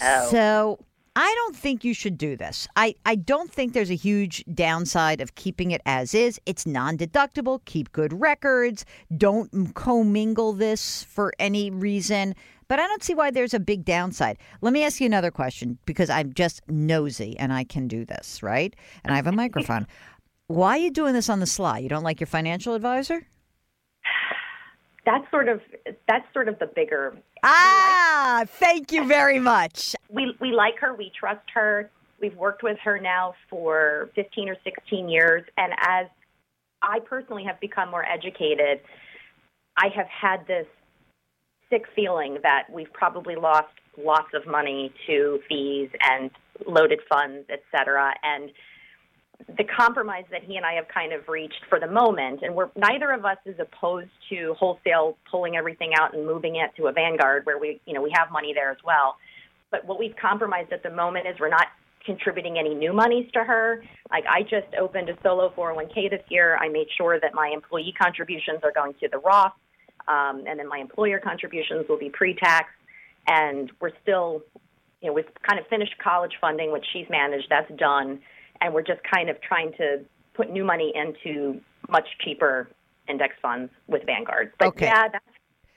Oh. 0.00 0.28
So 0.30 0.84
I 1.16 1.34
don't 1.34 1.56
think 1.56 1.82
you 1.82 1.94
should 1.94 2.18
do 2.18 2.36
this. 2.36 2.68
I, 2.76 2.94
I 3.06 3.16
don't 3.16 3.50
think 3.50 3.72
there's 3.72 3.90
a 3.90 3.96
huge 3.96 4.44
downside 4.54 5.22
of 5.22 5.34
keeping 5.34 5.70
it 5.70 5.80
as 5.86 6.14
is. 6.14 6.38
It's 6.44 6.66
non 6.66 6.98
deductible. 6.98 7.64
Keep 7.64 7.90
good 7.92 8.12
records. 8.12 8.84
Don't 9.16 9.74
commingle 9.74 10.52
this 10.52 11.02
for 11.04 11.32
any 11.38 11.70
reason. 11.70 12.34
But 12.68 12.78
I 12.78 12.86
don't 12.86 13.02
see 13.02 13.14
why 13.14 13.30
there's 13.32 13.54
a 13.54 13.58
big 13.58 13.84
downside. 13.84 14.38
Let 14.60 14.72
me 14.72 14.84
ask 14.84 15.00
you 15.00 15.06
another 15.06 15.30
question 15.30 15.78
because 15.86 16.10
I'm 16.10 16.32
just 16.34 16.60
nosy 16.68 17.36
and 17.38 17.52
I 17.52 17.64
can 17.64 17.88
do 17.88 18.04
this, 18.04 18.42
right? 18.42 18.76
And 19.02 19.12
I 19.12 19.16
have 19.16 19.26
a 19.26 19.32
microphone. 19.32 19.86
Why 20.46 20.78
are 20.78 20.80
you 20.80 20.90
doing 20.90 21.14
this 21.14 21.28
on 21.28 21.38
the 21.38 21.46
sly? 21.46 21.78
You 21.78 21.88
don't 21.88 22.02
like 22.02 22.18
your 22.18 22.26
financial 22.26 22.74
advisor? 22.74 23.24
That's 25.04 25.28
sort 25.30 25.48
of 25.48 25.60
that's 26.08 26.26
sort 26.32 26.48
of 26.48 26.58
the 26.58 26.66
bigger 26.66 27.16
Ah, 27.42 28.44
thank 28.46 28.92
you 28.92 29.06
very 29.06 29.38
much. 29.38 29.94
we 30.08 30.34
we 30.40 30.52
like 30.52 30.78
her. 30.80 30.94
We 30.94 31.10
trust 31.18 31.48
her. 31.54 31.90
We've 32.20 32.36
worked 32.36 32.62
with 32.62 32.76
her 32.84 32.98
now 33.00 33.34
for 33.48 34.10
15 34.14 34.50
or 34.50 34.56
16 34.62 35.08
years, 35.08 35.42
and 35.56 35.72
as 35.78 36.06
I 36.82 36.98
personally 37.00 37.44
have 37.44 37.58
become 37.60 37.90
more 37.90 38.04
educated, 38.04 38.80
I 39.78 39.88
have 39.96 40.06
had 40.06 40.46
this 40.46 40.66
sick 41.70 41.84
feeling 41.96 42.38
that 42.42 42.64
we've 42.70 42.92
probably 42.92 43.36
lost 43.36 43.68
lots 43.96 44.28
of 44.34 44.46
money 44.46 44.92
to 45.06 45.40
fees 45.48 45.88
and 46.10 46.30
loaded 46.66 47.00
funds, 47.08 47.46
et 47.48 47.62
cetera, 47.70 48.12
and 48.22 48.50
the 49.56 49.64
compromise 49.64 50.24
that 50.30 50.42
he 50.44 50.56
and 50.56 50.66
I 50.66 50.74
have 50.74 50.86
kind 50.88 51.12
of 51.12 51.28
reached 51.28 51.62
for 51.68 51.80
the 51.80 51.86
moment, 51.86 52.40
and 52.42 52.54
we're 52.54 52.70
neither 52.76 53.10
of 53.10 53.24
us 53.24 53.38
is 53.44 53.56
opposed 53.58 54.10
to 54.30 54.54
wholesale 54.58 55.16
pulling 55.30 55.56
everything 55.56 55.92
out 55.98 56.14
and 56.14 56.26
moving 56.26 56.56
it 56.56 56.70
to 56.76 56.88
a 56.88 56.92
Vanguard 56.92 57.46
where 57.46 57.58
we, 57.58 57.80
you 57.86 57.94
know, 57.94 58.02
we 58.02 58.12
have 58.14 58.30
money 58.30 58.52
there 58.54 58.70
as 58.70 58.78
well. 58.84 59.16
But 59.70 59.84
what 59.84 59.98
we've 59.98 60.14
compromised 60.20 60.72
at 60.72 60.82
the 60.82 60.90
moment 60.90 61.26
is 61.26 61.38
we're 61.38 61.48
not 61.48 61.68
contributing 62.04 62.58
any 62.58 62.74
new 62.74 62.92
monies 62.92 63.30
to 63.34 63.44
her. 63.44 63.84
Like 64.10 64.24
I 64.28 64.42
just 64.42 64.74
opened 64.78 65.08
a 65.08 65.16
solo 65.22 65.52
401k 65.56 66.10
this 66.10 66.22
year. 66.28 66.56
I 66.56 66.68
made 66.68 66.86
sure 66.96 67.20
that 67.20 67.34
my 67.34 67.50
employee 67.52 67.94
contributions 68.00 68.60
are 68.62 68.72
going 68.72 68.94
to 69.00 69.08
the 69.08 69.18
Roth, 69.18 69.52
um, 70.08 70.44
and 70.46 70.58
then 70.58 70.68
my 70.68 70.78
employer 70.78 71.20
contributions 71.20 71.86
will 71.88 71.98
be 71.98 72.10
pre-tax. 72.10 72.68
And 73.26 73.70
we're 73.80 73.92
still, 74.02 74.42
you 75.02 75.08
know, 75.08 75.12
we've 75.12 75.28
kind 75.46 75.60
of 75.60 75.66
finished 75.68 75.94
college 76.02 76.32
funding, 76.40 76.72
which 76.72 76.84
she's 76.92 77.06
managed. 77.10 77.46
That's 77.50 77.70
done 77.78 78.20
and 78.60 78.72
we're 78.74 78.82
just 78.82 79.00
kind 79.10 79.28
of 79.28 79.40
trying 79.40 79.72
to 79.74 80.04
put 80.34 80.50
new 80.50 80.64
money 80.64 80.92
into 80.94 81.60
much 81.88 82.06
cheaper 82.24 82.68
index 83.08 83.34
funds 83.42 83.70
with 83.88 84.04
Vanguard. 84.06 84.52
But 84.58 84.68
Okay. 84.68 84.86
yeah, 84.86 85.08
that's 85.08 85.24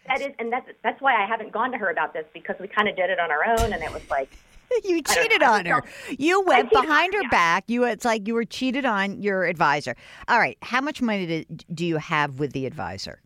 that 0.08 0.22
is, 0.22 0.36
and 0.40 0.52
that's 0.52 0.68
that's 0.84 1.02
why 1.02 1.16
I 1.22 1.26
haven't 1.26 1.52
gone 1.54 1.72
to 1.72 1.78
her 1.78 1.90
about 1.90 2.14
this 2.14 2.26
because 2.34 2.56
we 2.60 2.68
kind 2.68 2.90
of 2.90 2.96
did 2.96 3.10
it 3.10 3.20
on 3.20 3.32
our 3.32 3.46
own, 3.46 3.72
and 3.74 3.82
it 3.82 3.92
was 3.94 4.08
like, 4.10 4.30
You 4.84 5.02
cheated 5.02 5.42
know. 5.42 5.52
On 5.52 5.66
her. 5.66 5.84
You 6.18 6.42
went 6.42 6.72
behind 6.72 7.14
her, 7.14 7.22
yeah. 7.24 7.30
back. 7.30 7.64
You 7.68 7.84
it's 7.86 8.04
like 8.06 8.28
you 8.28 8.34
were 8.34 8.44
cheated 8.46 8.86
on 8.86 9.22
your 9.22 9.46
advisor. 9.46 9.96
All 10.28 10.40
right, 10.40 10.58
how 10.62 10.82
much 10.82 11.02
money 11.02 11.46
do 11.74 11.86
you 11.86 11.98
have 11.98 12.40
with 12.40 12.54
the 12.54 12.66
advisor? 12.66 13.22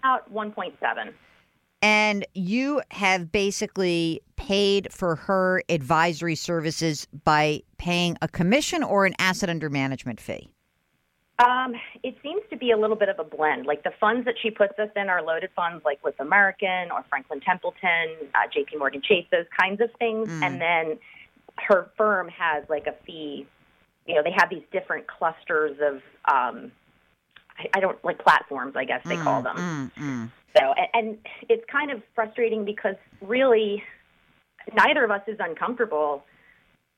about 0.00 0.32
1.7. 0.32 1.12
And 1.82 2.24
you 2.34 2.80
have 2.92 3.32
basically 3.32 4.20
paid 4.36 4.92
for 4.92 5.16
her 5.16 5.62
advisory 5.68 6.36
services 6.36 7.06
by 7.24 7.62
paying 7.76 8.16
a 8.22 8.28
commission 8.28 8.82
or 8.82 9.04
an 9.04 9.14
asset 9.18 9.50
under 9.50 9.68
management 9.68 10.20
fee. 10.20 10.52
Um, 11.38 11.74
it 12.04 12.16
seems 12.22 12.42
to 12.50 12.56
be 12.56 12.70
a 12.70 12.76
little 12.76 12.94
bit 12.94 13.08
of 13.08 13.18
a 13.18 13.24
blend. 13.24 13.66
Like 13.66 13.82
the 13.82 13.92
funds 13.98 14.24
that 14.26 14.34
she 14.40 14.50
puts 14.50 14.78
us 14.78 14.90
in 14.94 15.08
are 15.08 15.22
loaded 15.22 15.50
funds, 15.56 15.84
like 15.84 16.02
with 16.04 16.18
American 16.20 16.90
or 16.92 17.04
Franklin 17.08 17.40
Templeton, 17.40 18.16
uh, 18.34 18.46
J.P. 18.52 18.76
Morgan 18.76 19.02
Chase, 19.02 19.26
those 19.32 19.46
kinds 19.58 19.80
of 19.80 19.90
things. 19.98 20.28
And 20.30 20.60
then 20.60 20.98
her 21.58 21.90
firm 21.96 22.28
has 22.28 22.64
like 22.68 22.86
a 22.86 22.94
fee. 23.04 23.46
You 24.06 24.14
know, 24.16 24.22
they 24.22 24.32
have 24.36 24.50
these 24.50 24.62
different 24.72 25.06
clusters 25.06 25.78
of, 25.80 25.94
um, 26.32 26.70
I, 27.58 27.68
I 27.74 27.80
don't 27.80 28.02
like 28.04 28.18
platforms, 28.18 28.74
I 28.76 28.84
guess 28.84 29.02
they 29.04 29.16
call 29.16 29.42
them. 29.42 29.56
Mm, 29.56 29.92
mm. 29.94 30.30
So, 30.56 30.74
and, 30.76 30.88
and 30.94 31.18
it's 31.48 31.64
kind 31.70 31.90
of 31.90 32.02
frustrating 32.14 32.64
because 32.64 32.96
really, 33.20 33.82
neither 34.74 35.04
of 35.04 35.10
us 35.10 35.22
is 35.26 35.36
uncomfortable 35.40 36.24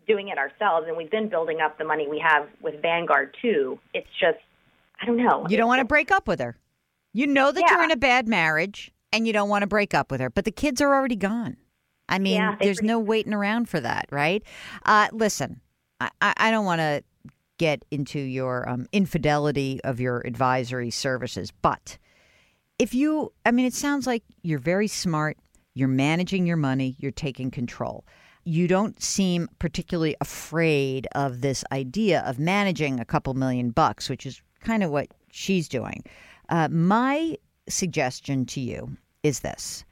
doing 0.07 0.29
it 0.29 0.38
ourselves, 0.38 0.87
and 0.88 0.97
we've 0.97 1.11
been 1.11 1.29
building 1.29 1.61
up 1.61 1.79
the 1.79 1.85
money 1.85 2.07
we 2.09 2.19
have 2.19 2.49
with 2.61 2.81
Vanguard 2.83 3.35
too. 3.40 3.79
It's 3.95 4.09
just, 4.21 4.38
I 5.01 5.07
don't 5.07 5.17
know. 5.17 5.47
You 5.49 5.57
don't 5.57 5.69
want 5.69 5.81
to 5.81 5.87
break 5.87 6.11
up 6.11 6.29
with 6.29 6.40
her. 6.40 6.57
You 7.12 7.27
know 7.27 7.53
that 7.53 7.64
you're 7.71 7.83
in 7.85 7.90
a 7.90 7.97
bad 7.97 8.27
marriage 8.29 8.93
and 9.12 9.27
you 9.27 9.33
don't 9.33 9.49
want 9.49 9.62
to 9.62 9.67
break 9.67 9.95
up 9.95 10.11
with 10.11 10.21
her, 10.21 10.29
but 10.29 10.45
the 10.45 10.51
kids 10.51 10.81
are 10.81 10.93
already 10.93 11.17
gone. 11.17 11.57
I 12.09 12.19
mean, 12.19 12.35
Yeah, 12.35 12.57
there's 12.61 12.79
pretty- 12.79 12.88
no 12.88 12.99
waiting 12.99 13.33
around 13.33 13.69
for 13.69 13.81
that, 13.81 14.07
right? 14.11 14.43
Uh, 14.85 15.09
listen, 15.12 15.61
I, 16.01 16.11
I 16.21 16.35
I 16.37 16.51
don't 16.51 16.64
want 16.64 16.81
to 16.81 17.03
get 17.57 17.85
into 17.90 18.19
your 18.19 18.69
um, 18.69 18.87
infidelity 18.93 19.81
of 19.85 20.01
your 20.01 20.21
advisory 20.27 20.90
services, 20.90 21.53
but 21.62 21.97
if 22.79 22.95
you, 22.95 23.33
I 23.45 23.51
mean, 23.51 23.67
it 23.67 23.75
sounds 23.75 24.07
like 24.07 24.23
you're 24.43 24.59
very 24.59 24.89
smart. 24.89 25.39
You're 25.75 25.89
managing 25.89 26.47
your 26.47 26.57
money. 26.57 26.97
You're 26.99 27.13
taking 27.13 27.51
control. 27.51 28.05
You 28.45 28.69
don't 28.69 29.01
seem 29.03 29.49
particularly 29.59 30.17
afraid 30.21 31.09
of 31.15 31.41
this 31.41 31.65
idea 31.73 32.21
of 32.23 32.39
managing 32.39 33.01
a 33.01 33.05
couple 33.05 33.35
million 33.35 33.71
bucks, 33.71 34.09
which 34.09 34.27
is 34.27 34.43
kind 34.61 34.83
of 34.83 34.91
what 34.91 35.09
she's 35.31 35.69
doing. 35.69 36.05
Uh, 36.49 36.69
my 36.69 37.37
suggestion 37.69 38.45
to 38.45 38.61
you 38.61 38.97
is 39.23 39.41
this 39.41 39.85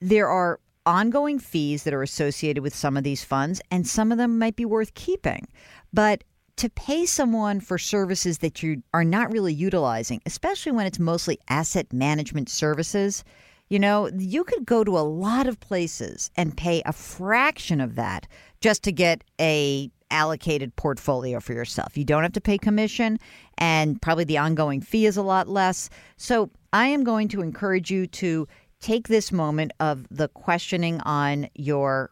there 0.00 0.28
are 0.28 0.60
ongoing 0.86 1.38
fees 1.38 1.84
that 1.84 1.94
are 1.94 2.02
associated 2.02 2.62
with 2.62 2.74
some 2.74 2.96
of 2.96 3.04
these 3.04 3.24
funds, 3.24 3.60
and 3.70 3.86
some 3.86 4.12
of 4.12 4.18
them 4.18 4.38
might 4.38 4.56
be 4.56 4.66
worth 4.66 4.92
keeping. 4.94 5.48
But 5.92 6.24
to 6.56 6.70
pay 6.70 7.04
someone 7.06 7.60
for 7.60 7.78
services 7.78 8.38
that 8.38 8.62
you 8.62 8.82
are 8.92 9.04
not 9.04 9.32
really 9.32 9.52
utilizing, 9.52 10.20
especially 10.26 10.72
when 10.72 10.86
it's 10.86 10.98
mostly 10.98 11.38
asset 11.48 11.92
management 11.92 12.48
services, 12.48 13.24
you 13.68 13.78
know, 13.78 14.10
you 14.16 14.44
could 14.44 14.64
go 14.64 14.84
to 14.84 14.98
a 14.98 15.00
lot 15.00 15.46
of 15.46 15.58
places 15.60 16.30
and 16.36 16.56
pay 16.56 16.82
a 16.86 16.92
fraction 16.92 17.80
of 17.80 17.96
that 17.96 18.26
just 18.60 18.82
to 18.84 18.92
get 18.92 19.24
a 19.40 19.90
allocated 20.10 20.76
portfolio 20.76 21.40
for 21.40 21.54
yourself. 21.54 21.96
You 21.96 22.04
don't 22.04 22.22
have 22.22 22.32
to 22.34 22.40
pay 22.40 22.58
commission 22.58 23.18
and 23.58 24.00
probably 24.00 24.24
the 24.24 24.38
ongoing 24.38 24.80
fee 24.80 25.06
is 25.06 25.16
a 25.16 25.22
lot 25.22 25.48
less. 25.48 25.90
So, 26.16 26.50
I 26.72 26.88
am 26.88 27.04
going 27.04 27.28
to 27.28 27.40
encourage 27.40 27.90
you 27.90 28.08
to 28.08 28.48
take 28.80 29.06
this 29.08 29.30
moment 29.30 29.72
of 29.80 30.06
the 30.10 30.28
questioning 30.28 31.00
on 31.02 31.48
your 31.54 32.10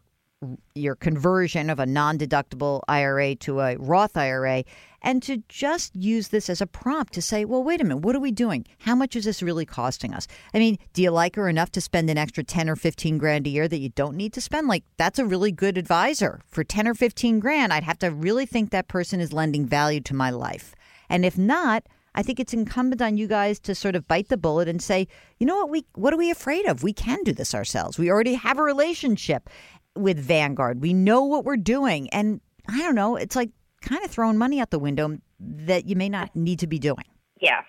your 0.74 0.96
conversion 0.96 1.70
of 1.70 1.78
a 1.78 1.86
non-deductible 1.86 2.80
IRA 2.88 3.34
to 3.36 3.60
a 3.60 3.76
Roth 3.76 4.16
IRA 4.16 4.64
and 5.02 5.22
to 5.22 5.42
just 5.48 5.94
use 5.96 6.28
this 6.28 6.48
as 6.48 6.60
a 6.60 6.66
prompt 6.66 7.12
to 7.14 7.22
say, 7.22 7.44
well, 7.44 7.62
wait 7.62 7.80
a 7.80 7.84
minute, 7.84 7.98
what 7.98 8.14
are 8.14 8.20
we 8.20 8.30
doing? 8.30 8.64
How 8.78 8.94
much 8.94 9.16
is 9.16 9.24
this 9.24 9.42
really 9.42 9.66
costing 9.66 10.14
us? 10.14 10.26
I 10.54 10.58
mean, 10.58 10.78
do 10.92 11.02
you 11.02 11.10
like 11.10 11.36
her 11.36 11.48
enough 11.48 11.70
to 11.72 11.80
spend 11.80 12.08
an 12.08 12.18
extra 12.18 12.44
10 12.44 12.68
or 12.70 12.76
15 12.76 13.18
grand 13.18 13.46
a 13.46 13.50
year 13.50 13.68
that 13.68 13.80
you 13.80 13.88
don't 13.90 14.16
need 14.16 14.32
to 14.34 14.40
spend? 14.40 14.68
Like, 14.68 14.84
that's 14.96 15.18
a 15.18 15.26
really 15.26 15.52
good 15.52 15.76
advisor. 15.76 16.40
For 16.46 16.64
10 16.64 16.86
or 16.86 16.94
15 16.94 17.40
grand, 17.40 17.72
I'd 17.72 17.82
have 17.82 17.98
to 17.98 18.10
really 18.10 18.46
think 18.46 18.70
that 18.70 18.88
person 18.88 19.20
is 19.20 19.32
lending 19.32 19.66
value 19.66 20.00
to 20.02 20.14
my 20.14 20.30
life. 20.30 20.74
And 21.08 21.24
if 21.24 21.36
not, 21.36 21.84
I 22.14 22.22
think 22.22 22.38
it's 22.38 22.52
incumbent 22.52 23.00
on 23.00 23.16
you 23.16 23.26
guys 23.26 23.58
to 23.60 23.74
sort 23.74 23.96
of 23.96 24.06
bite 24.06 24.28
the 24.28 24.36
bullet 24.36 24.68
and 24.68 24.82
say, 24.82 25.08
you 25.38 25.46
know 25.46 25.56
what, 25.56 25.70
we 25.70 25.84
what 25.94 26.12
are 26.12 26.18
we 26.18 26.30
afraid 26.30 26.66
of? 26.66 26.82
We 26.82 26.92
can 26.92 27.22
do 27.24 27.32
this 27.32 27.54
ourselves. 27.54 27.98
We 27.98 28.10
already 28.10 28.34
have 28.34 28.58
a 28.58 28.62
relationship 28.62 29.48
with 29.96 30.18
Vanguard. 30.18 30.80
We 30.80 30.92
know 30.92 31.24
what 31.24 31.44
we're 31.44 31.56
doing. 31.56 32.08
And 32.10 32.40
I 32.68 32.78
don't 32.78 32.94
know, 32.94 33.16
it's 33.16 33.36
like 33.36 33.50
kind 33.80 34.04
of 34.04 34.10
throwing 34.10 34.38
money 34.38 34.60
out 34.60 34.70
the 34.70 34.78
window 34.78 35.18
that 35.40 35.86
you 35.86 35.96
may 35.96 36.08
not 36.08 36.34
need 36.34 36.60
to 36.60 36.66
be 36.66 36.78
doing. 36.78 37.04
Yeah. 37.40 37.62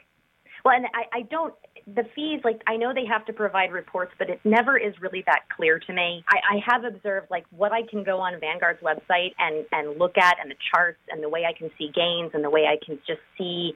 Well, 0.63 0.75
and 0.75 0.85
I, 0.93 1.19
I 1.19 1.21
don't, 1.23 1.53
the 1.85 2.03
fees, 2.15 2.39
like, 2.45 2.61
I 2.67 2.77
know 2.77 2.93
they 2.93 3.05
have 3.05 3.25
to 3.25 3.33
provide 3.33 3.73
reports, 3.73 4.13
but 4.17 4.29
it 4.29 4.39
never 4.45 4.77
is 4.77 4.93
really 5.01 5.23
that 5.25 5.41
clear 5.53 5.79
to 5.79 5.93
me. 5.93 6.23
I, 6.29 6.55
I 6.55 6.59
have 6.65 6.85
observed, 6.85 7.27
like, 7.29 7.45
what 7.49 7.73
I 7.73 7.81
can 7.89 8.05
go 8.05 8.19
on 8.19 8.39
Vanguard's 8.39 8.79
website 8.81 9.33
and, 9.37 9.65
and 9.73 9.99
look 9.99 10.17
at 10.17 10.37
and 10.41 10.49
the 10.49 10.55
charts 10.73 10.99
and 11.09 11.21
the 11.21 11.27
way 11.27 11.43
I 11.43 11.51
can 11.51 11.69
see 11.77 11.91
gains 11.93 12.31
and 12.33 12.41
the 12.41 12.49
way 12.49 12.61
I 12.61 12.77
can 12.85 12.99
just 13.05 13.19
see 13.37 13.73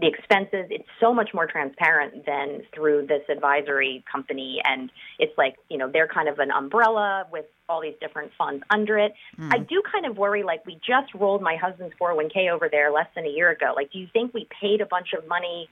the 0.00 0.06
expenses. 0.06 0.66
It's 0.70 0.88
so 1.00 1.14
much 1.14 1.30
more 1.32 1.46
transparent 1.46 2.26
than 2.26 2.62
through 2.74 3.06
this 3.06 3.22
advisory 3.30 4.04
company. 4.10 4.60
And 4.64 4.90
it's 5.18 5.36
like, 5.38 5.54
you 5.68 5.78
know, 5.78 5.90
they're 5.90 6.08
kind 6.08 6.28
of 6.28 6.38
an 6.38 6.50
umbrella 6.50 7.26
with 7.30 7.46
all 7.68 7.80
these 7.80 7.94
different 8.00 8.32
funds 8.36 8.62
under 8.70 8.98
it. 8.98 9.14
Mm. 9.38 9.54
I 9.54 9.58
do 9.58 9.82
kind 9.90 10.06
of 10.06 10.16
worry, 10.18 10.42
like, 10.42 10.66
we 10.66 10.74
just 10.76 11.14
rolled 11.14 11.42
my 11.42 11.56
husband's 11.56 11.94
401k 12.00 12.50
over 12.52 12.68
there 12.70 12.90
less 12.90 13.08
than 13.14 13.24
a 13.24 13.30
year 13.30 13.50
ago. 13.50 13.72
Like, 13.74 13.92
do 13.92 13.98
you 13.98 14.08
think 14.12 14.34
we 14.34 14.48
paid 14.60 14.80
a 14.80 14.86
bunch 14.86 15.08
of 15.16 15.26
money? 15.28 15.68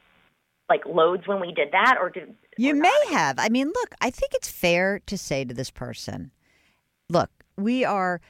Like 0.68 0.86
loads 0.86 1.26
when 1.26 1.40
we 1.40 1.52
did 1.52 1.72
that, 1.72 1.98
or 2.00 2.08
did 2.08 2.34
you 2.56 2.72
or 2.72 2.76
may 2.76 3.00
have? 3.10 3.38
I 3.38 3.50
mean, 3.50 3.66
look, 3.66 3.94
I 4.00 4.08
think 4.08 4.32
it's 4.32 4.48
fair 4.48 5.00
to 5.00 5.18
say 5.18 5.44
to 5.44 5.52
this 5.52 5.70
person, 5.70 6.30
look, 7.10 7.30
we 7.58 7.84
are 7.84 8.22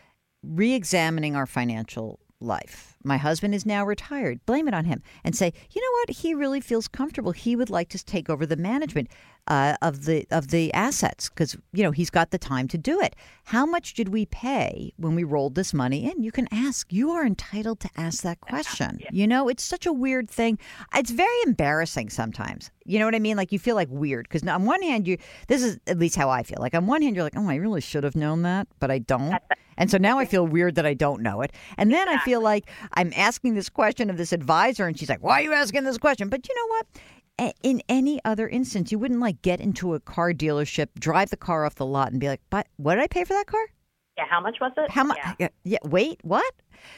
re-examining 0.43 1.37
our 1.37 1.47
financial 1.47 2.19
life. 2.41 2.92
My 3.05 3.17
husband 3.17 3.55
is 3.55 3.67
now 3.67 3.85
retired. 3.85 4.45
Blame 4.47 4.69
it 4.69 4.75
on 4.75 4.85
him 4.85 5.03
and 5.25 5.35
say, 5.35 5.53
you 5.71 5.81
know 5.81 5.93
what? 6.01 6.11
He 6.19 6.35
really 6.35 6.61
feels 6.61 6.88
comfortable. 6.88 7.33
He 7.33 7.57
would 7.57 7.71
like 7.71 7.88
to 7.91 8.05
take 8.05 8.31
over 8.31 8.47
the 8.47 8.57
management 8.57 9.09
uh, 9.49 9.75
of 9.83 10.05
the 10.05 10.25
of 10.31 10.49
the 10.49 10.73
assets 10.73 11.29
because 11.29 11.57
you 11.73 11.83
know 11.83 11.91
he's 11.91 12.11
got 12.11 12.31
the 12.31 12.39
time 12.39 12.69
to 12.69 12.79
do 12.79 13.01
it. 13.01 13.17
How 13.45 13.67
much 13.67 13.95
did 13.95 14.11
we 14.11 14.27
pay 14.27 14.93
when 14.97 15.15
we 15.15 15.25
rolled 15.25 15.57
this 15.57 15.75
money 15.75 16.11
in? 16.11 16.23
You 16.23 16.31
can 16.31 16.47
ask. 16.53 16.93
You 16.93 17.11
are 17.11 17.27
entitled 17.27 17.81
to 17.81 17.91
ask 17.97 18.23
that 18.23 18.41
question. 18.41 18.99
Yeah. 19.01 19.11
You 19.13 19.27
know, 19.27 19.49
it's 19.49 19.65
such 19.65 19.85
a 19.85 19.93
weird 19.93 20.31
thing. 20.31 20.59
It's 20.95 21.11
very 21.11 21.43
embarrassing 21.45 22.11
sometimes. 22.11 22.71
You 22.85 22.99
know 22.99 23.05
what 23.05 23.15
I 23.15 23.19
mean? 23.19 23.37
Like 23.37 23.53
you 23.53 23.59
feel 23.59 23.75
like 23.75 23.89
weird 23.91 24.29
because 24.29 24.47
on 24.47 24.65
one 24.65 24.83
hand, 24.83 25.09
you 25.09 25.19
this 25.49 25.63
is 25.63 25.79
at 25.87 25.99
least 25.99 26.15
how 26.15 26.31
I 26.31 26.45
feel. 26.45 26.59
Like 26.61 26.75
on 26.75 26.87
one 26.87 27.03
hand, 27.03 27.17
you're 27.17 27.25
like, 27.25 27.37
oh, 27.37 27.49
I 27.49 27.57
really 27.57 27.81
should 27.81 28.05
have 28.05 28.17
known 28.17 28.43
that, 28.43 28.69
but 28.79 28.91
I 28.91 28.99
don't. 28.99 29.35
And 29.79 29.91
so 29.91 29.99
now 29.99 30.19
I 30.19 30.27
feel 30.27 30.47
weird 30.47 30.75
that 30.75 30.87
I 30.87 30.95
don't 30.95 31.23
know 31.23 31.41
it. 31.41 31.53
And 31.79 31.93
then 31.93 32.09
I 32.09 32.19
feel 32.19 32.43
like 32.43 32.69
I'm 32.93 33.13
asking 33.17 33.55
this 33.55 33.69
question 33.71 34.11
of 34.11 34.19
this 34.19 34.33
advisor, 34.33 34.87
and 34.87 34.99
she's 34.99 35.09
like, 35.09 35.23
Why 35.23 35.41
are 35.41 35.43
you 35.43 35.53
asking 35.53 35.85
this 35.85 35.99
question? 35.99 36.29
But 36.29 36.47
you 36.49 36.55
know 36.55 36.67
what? 36.69 36.87
In 37.63 37.83
any 37.89 38.21
other 38.25 38.49
instance, 38.49 38.93
you 38.93 38.99
wouldn't 38.99 39.21
like 39.21 39.43
get 39.43 39.61
into 39.61 39.95
a 39.95 40.01
car 40.01 40.33
dealership, 40.33 40.89
drive 40.99 41.31
the 41.31 41.37
car 41.37 41.65
off 41.65 41.77
the 41.77 41.87
lot, 41.87 42.13
and 42.13 42.21
be 42.21 42.29
like, 42.29 42.43
But 42.51 42.67
what 42.77 42.95
did 42.95 43.05
I 43.05 43.07
pay 43.07 43.25
for 43.25 43.35
that 43.35 43.47
car? 43.47 43.65
Yeah, 44.17 44.25
how 44.29 44.41
much 44.41 44.59
was 44.61 44.73
it? 44.77 44.91
How 44.91 45.05
much? 45.05 45.19
Yeah. 45.39 45.49
yeah, 45.65 45.79
wait, 45.85 46.21
what? 46.23 46.53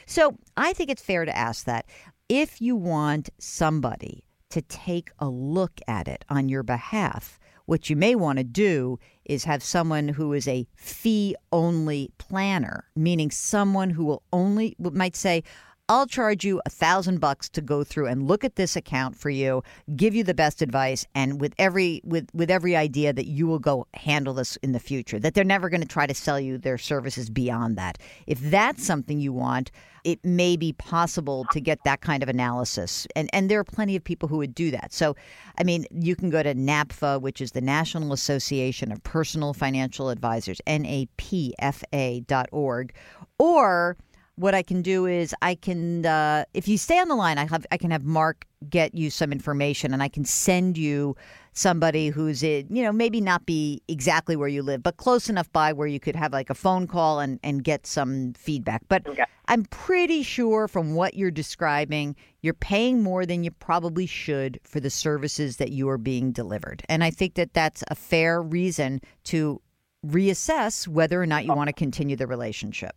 So 0.05 0.37
I 0.57 0.73
think 0.73 0.89
it's 0.89 1.01
fair 1.01 1.25
to 1.25 1.35
ask 1.35 1.65
that. 1.65 1.85
If 2.27 2.61
you 2.61 2.75
want 2.75 3.29
somebody 3.39 4.23
to 4.49 4.61
take 4.63 5.11
a 5.19 5.27
look 5.29 5.79
at 5.87 6.07
it 6.07 6.25
on 6.29 6.49
your 6.49 6.63
behalf, 6.63 7.39
what 7.65 7.89
you 7.89 7.95
may 7.95 8.15
want 8.15 8.37
to 8.37 8.43
do 8.43 8.99
is 9.25 9.43
have 9.43 9.63
someone 9.63 10.07
who 10.07 10.33
is 10.33 10.47
a 10.47 10.67
fee 10.75 11.35
only 11.51 12.11
planner, 12.17 12.85
meaning 12.95 13.31
someone 13.31 13.89
who 13.89 14.05
will 14.05 14.23
only 14.31 14.75
might 14.79 15.15
say, 15.15 15.43
I'll 15.87 16.07
charge 16.07 16.43
you 16.43 16.59
a 16.65 16.69
thousand 16.71 17.19
bucks 17.19 17.47
to 17.49 17.61
go 17.61 17.83
through 17.83 18.07
and 18.07 18.27
look 18.27 18.43
at 18.43 18.55
this 18.55 18.75
account 18.75 19.15
for 19.15 19.29
you, 19.29 19.61
give 19.95 20.15
you 20.15 20.23
the 20.23 20.33
best 20.33 20.63
advice, 20.63 21.05
and 21.13 21.39
with 21.39 21.53
every 21.59 22.01
with 22.03 22.27
with 22.33 22.49
every 22.49 22.75
idea 22.75 23.13
that 23.13 23.27
you 23.27 23.45
will 23.45 23.59
go 23.59 23.85
handle 23.93 24.33
this 24.33 24.55
in 24.57 24.71
the 24.71 24.79
future. 24.79 25.19
That 25.19 25.35
they're 25.35 25.43
never 25.43 25.69
going 25.69 25.81
to 25.81 25.87
try 25.87 26.07
to 26.07 26.15
sell 26.15 26.39
you 26.39 26.57
their 26.57 26.79
services 26.79 27.29
beyond 27.29 27.77
that. 27.77 27.99
If 28.25 28.39
that's 28.39 28.83
something 28.83 29.19
you 29.19 29.31
want, 29.31 29.69
it 30.03 30.25
may 30.25 30.57
be 30.57 30.73
possible 30.73 31.45
to 31.51 31.61
get 31.61 31.83
that 31.85 32.01
kind 32.01 32.23
of 32.23 32.29
analysis, 32.29 33.05
and 33.15 33.29
and 33.31 33.47
there 33.47 33.59
are 33.59 33.63
plenty 33.63 33.95
of 33.95 34.03
people 34.03 34.27
who 34.27 34.37
would 34.37 34.55
do 34.55 34.71
that. 34.71 34.91
So, 34.91 35.15
I 35.59 35.63
mean, 35.63 35.85
you 35.91 36.15
can 36.15 36.31
go 36.31 36.41
to 36.41 36.55
NAPFA, 36.55 37.21
which 37.21 37.41
is 37.41 37.51
the 37.51 37.61
National 37.61 38.11
Association 38.11 38.91
of 38.91 39.03
Personal 39.03 39.53
Financial 39.53 40.09
Advisors, 40.09 40.59
N-A-P-F-A 40.65 42.21
dot 42.21 42.49
org, 42.51 42.91
or 43.37 43.97
what 44.35 44.53
I 44.53 44.63
can 44.63 44.81
do 44.81 45.05
is 45.05 45.33
I 45.41 45.55
can, 45.55 46.05
uh, 46.05 46.45
if 46.53 46.67
you 46.67 46.77
stay 46.77 46.99
on 46.99 47.07
the 47.07 47.15
line, 47.15 47.37
I 47.37 47.47
have 47.47 47.65
I 47.71 47.77
can 47.77 47.91
have 47.91 48.03
Mark 48.03 48.45
get 48.69 48.93
you 48.93 49.09
some 49.09 49.31
information, 49.31 49.93
and 49.93 50.03
I 50.03 50.09
can 50.09 50.25
send 50.25 50.77
you 50.77 51.15
somebody 51.53 52.09
who's 52.09 52.43
in, 52.43 52.67
you 52.69 52.83
know, 52.83 52.91
maybe 52.91 53.21
not 53.21 53.45
be 53.45 53.81
exactly 53.87 54.35
where 54.35 54.49
you 54.49 54.61
live, 54.61 54.83
but 54.83 54.97
close 54.97 55.29
enough 55.29 55.51
by 55.53 55.71
where 55.71 55.87
you 55.87 56.01
could 56.01 56.15
have 56.15 56.33
like 56.33 56.49
a 56.49 56.55
phone 56.55 56.85
call 56.85 57.19
and 57.19 57.39
and 57.43 57.63
get 57.63 57.87
some 57.87 58.33
feedback. 58.33 58.81
But 58.89 59.07
okay. 59.07 59.23
I'm 59.47 59.63
pretty 59.65 60.21
sure 60.23 60.67
from 60.67 60.95
what 60.95 61.13
you're 61.13 61.31
describing, 61.31 62.15
you're 62.41 62.53
paying 62.53 63.03
more 63.03 63.25
than 63.25 63.43
you 63.43 63.51
probably 63.51 64.05
should 64.05 64.59
for 64.63 64.79
the 64.79 64.89
services 64.89 65.57
that 65.57 65.71
you 65.71 65.87
are 65.87 65.97
being 65.97 66.31
delivered, 66.33 66.83
and 66.89 67.03
I 67.03 67.11
think 67.11 67.35
that 67.35 67.53
that's 67.53 67.83
a 67.89 67.95
fair 67.95 68.41
reason 68.41 68.99
to 69.25 69.61
reassess 70.05 70.87
whether 70.87 71.21
or 71.21 71.25
not 71.25 71.45
you 71.45 71.53
want 71.53 71.67
to 71.67 71.73
continue 71.73 72.15
the 72.15 72.27
relationship. 72.27 72.95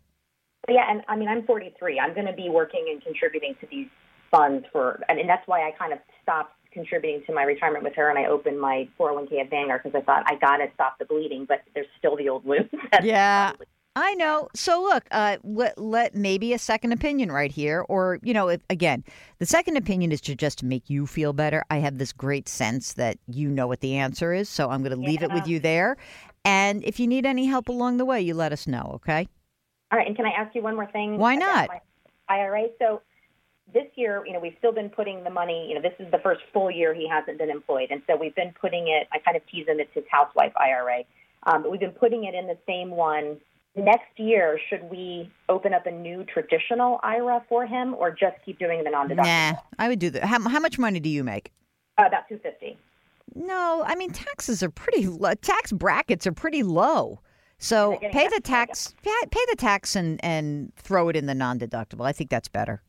Yeah, 0.71 0.89
and 0.89 1.01
I 1.07 1.15
mean, 1.15 1.27
I'm 1.27 1.45
43. 1.45 1.99
I'm 1.99 2.13
going 2.13 2.27
to 2.27 2.33
be 2.33 2.49
working 2.49 2.87
and 2.91 3.01
contributing 3.01 3.55
to 3.61 3.67
these 3.69 3.87
funds 4.31 4.65
for, 4.71 5.01
and, 5.09 5.19
and 5.19 5.29
that's 5.29 5.47
why 5.47 5.67
I 5.67 5.71
kind 5.71 5.93
of 5.93 5.99
stopped 6.21 6.53
contributing 6.71 7.23
to 7.25 7.33
my 7.33 7.43
retirement 7.43 7.83
with 7.83 7.95
her 7.95 8.09
and 8.09 8.19
I 8.19 8.25
opened 8.25 8.59
my 8.59 8.87
401k 8.99 9.41
at 9.41 9.49
Vanguard 9.49 9.81
because 9.83 9.99
I 9.99 10.05
thought 10.05 10.23
I 10.27 10.35
got 10.35 10.57
to 10.57 10.67
stop 10.75 10.99
the 10.99 11.05
bleeding, 11.05 11.45
but 11.45 11.63
there's 11.73 11.87
still 11.97 12.15
the 12.15 12.29
old 12.29 12.45
wounds. 12.45 12.69
yeah. 13.03 13.53
I 13.95 14.13
know. 14.13 14.47
So 14.55 14.81
look, 14.81 15.05
uh, 15.11 15.37
let, 15.43 15.77
let 15.77 16.15
maybe 16.15 16.53
a 16.53 16.59
second 16.59 16.91
opinion 16.91 17.31
right 17.31 17.51
here, 17.51 17.83
or 17.89 18.19
you 18.21 18.33
know, 18.33 18.47
if, 18.47 18.61
again, 18.69 19.03
the 19.39 19.45
second 19.45 19.77
opinion 19.77 20.11
is 20.11 20.21
to 20.21 20.35
just 20.35 20.63
make 20.63 20.89
you 20.89 21.07
feel 21.07 21.33
better. 21.33 21.63
I 21.69 21.77
have 21.77 21.97
this 21.97 22.13
great 22.13 22.47
sense 22.47 22.93
that 22.93 23.17
you 23.27 23.49
know 23.49 23.67
what 23.67 23.81
the 23.81 23.95
answer 23.95 24.31
is, 24.31 24.47
so 24.47 24.69
I'm 24.69 24.83
going 24.83 24.95
to 24.95 25.03
leave 25.03 25.21
yeah. 25.21 25.27
it 25.27 25.33
with 25.33 25.47
you 25.47 25.59
there. 25.59 25.97
And 26.45 26.83
if 26.83 26.99
you 26.99 27.07
need 27.07 27.25
any 27.25 27.47
help 27.47 27.67
along 27.67 27.97
the 27.97 28.05
way, 28.05 28.21
you 28.21 28.35
let 28.35 28.53
us 28.53 28.67
know. 28.67 28.91
Okay. 28.95 29.27
All 29.91 29.97
right, 29.97 30.07
and 30.07 30.15
can 30.15 30.25
I 30.25 30.31
ask 30.31 30.53
you 30.55 30.61
one 30.61 30.75
more 30.75 30.89
thing? 30.91 31.17
Why 31.17 31.35
not? 31.35 31.69
IRA. 32.27 32.67
So 32.77 33.01
this 33.73 33.85
year, 33.95 34.23
you 34.25 34.33
know, 34.33 34.39
we've 34.39 34.55
still 34.59 34.71
been 34.71 34.89
putting 34.89 35.23
the 35.23 35.29
money. 35.29 35.67
You 35.67 35.75
know, 35.75 35.81
this 35.81 35.93
is 35.99 36.11
the 36.11 36.19
first 36.19 36.41
full 36.53 36.69
year 36.69 36.93
he 36.93 37.07
hasn't 37.07 37.37
been 37.37 37.49
employed, 37.49 37.89
and 37.91 38.01
so 38.07 38.15
we've 38.15 38.35
been 38.35 38.53
putting 38.59 38.87
it. 38.87 39.07
I 39.11 39.19
kind 39.19 39.35
of 39.35 39.43
tease 39.47 39.67
him 39.67 39.79
it's 39.79 39.93
his 39.93 40.03
housewife 40.11 40.53
IRA, 40.57 41.03
um, 41.43 41.63
but 41.63 41.71
we've 41.71 41.79
been 41.79 41.91
putting 41.91 42.25
it 42.25 42.35
in 42.35 42.47
the 42.47 42.57
same 42.67 42.91
one. 42.91 43.37
Next 43.75 44.17
year, 44.17 44.59
should 44.69 44.83
we 44.89 45.31
open 45.47 45.73
up 45.73 45.85
a 45.85 45.91
new 45.91 46.23
traditional 46.25 46.99
IRA 47.03 47.43
for 47.47 47.65
him, 47.65 47.93
or 47.95 48.11
just 48.11 48.35
keep 48.43 48.59
doing 48.59 48.83
the 48.83 48.89
non-deductible? 48.89 49.51
Nah, 49.53 49.53
I 49.77 49.87
would 49.87 49.99
do 49.99 50.09
that. 50.11 50.23
How, 50.23 50.41
how 50.49 50.59
much 50.59 50.77
money 50.79 50.99
do 50.99 51.09
you 51.09 51.23
make? 51.23 51.51
Uh, 51.97 52.05
about 52.07 52.27
two 52.27 52.39
fifty. 52.39 52.77
No, 53.35 53.83
I 53.85 53.95
mean 53.95 54.11
taxes 54.11 54.63
are 54.63 54.69
pretty. 54.69 55.07
low. 55.07 55.33
Tax 55.35 55.71
brackets 55.71 56.25
are 56.27 56.31
pretty 56.31 56.63
low. 56.63 57.19
So 57.59 57.97
pay 58.11 58.27
the 58.27 58.41
tax, 58.41 58.95
pay 59.03 59.45
the 59.49 59.55
tax, 59.57 59.95
and 59.95 60.23
and 60.23 60.73
throw 60.75 61.09
it 61.09 61.15
in 61.15 61.25
the 61.25 61.35
non-deductible. 61.35 62.05
I 62.05 62.13
think 62.13 62.29
that's 62.29 62.47
better. 62.47 62.81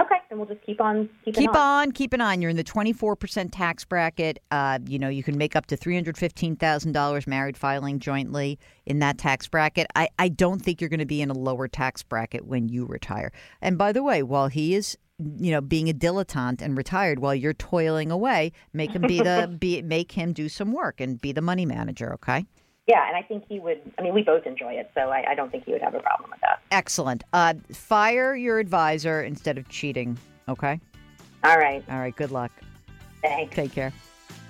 Okay, 0.00 0.16
and 0.30 0.38
we'll 0.38 0.48
just 0.48 0.64
keep 0.64 0.80
on 0.80 1.08
keeping 1.24 1.42
Keep 1.42 1.50
on. 1.50 1.88
on 1.88 1.92
keeping 1.92 2.20
on. 2.20 2.40
You're 2.40 2.50
in 2.50 2.56
the 2.56 2.64
24% 2.64 3.50
tax 3.52 3.84
bracket. 3.84 4.38
Uh, 4.50 4.78
you 4.86 4.98
know, 4.98 5.08
you 5.08 5.22
can 5.22 5.36
make 5.36 5.54
up 5.54 5.66
to 5.66 5.76
$315,000 5.76 7.26
married 7.26 7.56
filing 7.56 7.98
jointly 7.98 8.58
in 8.86 8.98
that 9.00 9.18
tax 9.18 9.46
bracket. 9.46 9.86
I, 9.94 10.08
I 10.18 10.28
don't 10.28 10.60
think 10.60 10.80
you're 10.80 10.90
going 10.90 11.00
to 11.00 11.06
be 11.06 11.20
in 11.20 11.30
a 11.30 11.38
lower 11.38 11.68
tax 11.68 12.02
bracket 12.02 12.46
when 12.46 12.68
you 12.68 12.86
retire. 12.86 13.32
And 13.60 13.76
by 13.78 13.92
the 13.92 14.02
way, 14.02 14.22
while 14.22 14.48
he 14.48 14.74
is 14.74 14.96
you 15.36 15.52
know 15.52 15.60
being 15.60 15.88
a 15.88 15.92
dilettante 15.92 16.62
and 16.62 16.76
retired 16.76 17.20
while 17.20 17.34
you're 17.34 17.52
toiling 17.52 18.10
away 18.10 18.50
make 18.72 18.90
him 18.90 19.02
be 19.02 19.18
the 19.18 19.54
be 19.60 19.80
make 19.82 20.10
him 20.10 20.32
do 20.32 20.48
some 20.48 20.72
work 20.72 21.00
and 21.00 21.20
be 21.20 21.30
the 21.30 21.42
money 21.42 21.64
manager 21.64 22.12
okay 22.12 22.44
Yeah, 22.86 23.06
and 23.06 23.16
I 23.16 23.22
think 23.22 23.44
he 23.48 23.60
would. 23.60 23.80
I 23.98 24.02
mean, 24.02 24.12
we 24.12 24.22
both 24.22 24.44
enjoy 24.46 24.72
it, 24.72 24.90
so 24.94 25.10
I, 25.10 25.24
I 25.30 25.34
don't 25.34 25.50
think 25.52 25.64
he 25.64 25.72
would 25.72 25.82
have 25.82 25.94
a 25.94 26.00
problem 26.00 26.30
with 26.30 26.40
that. 26.40 26.60
excellent 26.72 27.22
uh, 27.32 27.54
fire 27.72 28.34
your 28.34 28.58
advisor 28.58 29.22
instead 29.22 29.56
of 29.58 29.68
cheating 29.68 30.18
okay 30.48 30.80
All 31.44 31.56
right, 31.58 31.84
all 31.88 31.98
right 31.98 32.14
good 32.16 32.30
luck 32.32 32.50
thanks. 33.22 33.54
Take 33.54 33.72
care. 33.72 33.92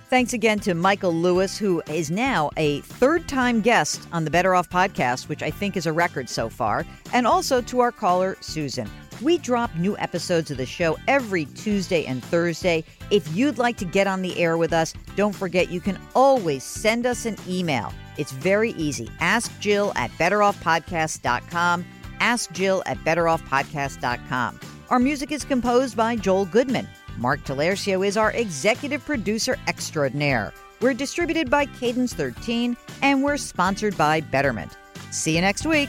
Thanks 0.08 0.32
again 0.34 0.58
to 0.60 0.74
Michael 0.74 1.14
Lewis, 1.14 1.56
who 1.56 1.82
is 1.88 2.10
now 2.10 2.50
a 2.58 2.80
third 2.82 3.26
time 3.28 3.60
guest 3.62 4.06
on 4.12 4.24
the 4.24 4.30
Better 4.30 4.54
Off 4.54 4.68
podcast, 4.68 5.28
which 5.28 5.42
I 5.42 5.50
think 5.50 5.74
is 5.76 5.86
a 5.86 5.92
record 5.92 6.28
so 6.28 6.48
far, 6.50 6.84
and 7.14 7.26
also 7.26 7.60
to 7.62 7.80
our 7.80 7.92
caller, 7.92 8.36
Susan. 8.40 8.90
We 9.22 9.38
drop 9.38 9.74
new 9.76 9.96
episodes 9.98 10.50
of 10.50 10.56
the 10.58 10.66
show 10.66 10.98
every 11.08 11.46
Tuesday 11.46 12.04
and 12.04 12.22
Thursday. 12.24 12.84
If 13.10 13.34
you'd 13.34 13.56
like 13.58 13.76
to 13.78 13.84
get 13.86 14.06
on 14.06 14.20
the 14.20 14.38
air 14.38 14.56
with 14.58 14.72
us, 14.72 14.92
don't 15.16 15.34
forget 15.34 15.70
you 15.70 15.80
can 15.80 15.98
always 16.14 16.62
send 16.62 17.06
us 17.06 17.24
an 17.24 17.36
email. 17.48 17.92
It's 18.16 18.32
very 18.32 18.72
easy. 18.72 19.08
Ask 19.20 19.58
Jill 19.60 19.92
at 19.96 20.10
betteroffpodcast.com. 20.12 21.84
Ask 22.20 22.52
Jill 22.52 22.82
at 22.86 22.98
betteroffpodcast.com. 22.98 24.60
Our 24.90 24.98
music 24.98 25.32
is 25.32 25.44
composed 25.44 25.96
by 25.96 26.16
Joel 26.16 26.46
Goodman. 26.46 26.88
Mark 27.16 27.44
Talercio 27.44 28.06
is 28.06 28.16
our 28.16 28.32
executive 28.32 29.04
producer 29.04 29.56
extraordinaire. 29.66 30.52
We're 30.80 30.94
distributed 30.94 31.48
by 31.48 31.66
Cadence 31.66 32.12
13 32.12 32.76
and 33.02 33.22
we're 33.22 33.36
sponsored 33.36 33.96
by 33.96 34.20
Betterment. 34.20 34.76
See 35.10 35.34
you 35.34 35.40
next 35.40 35.64
week. 35.66 35.88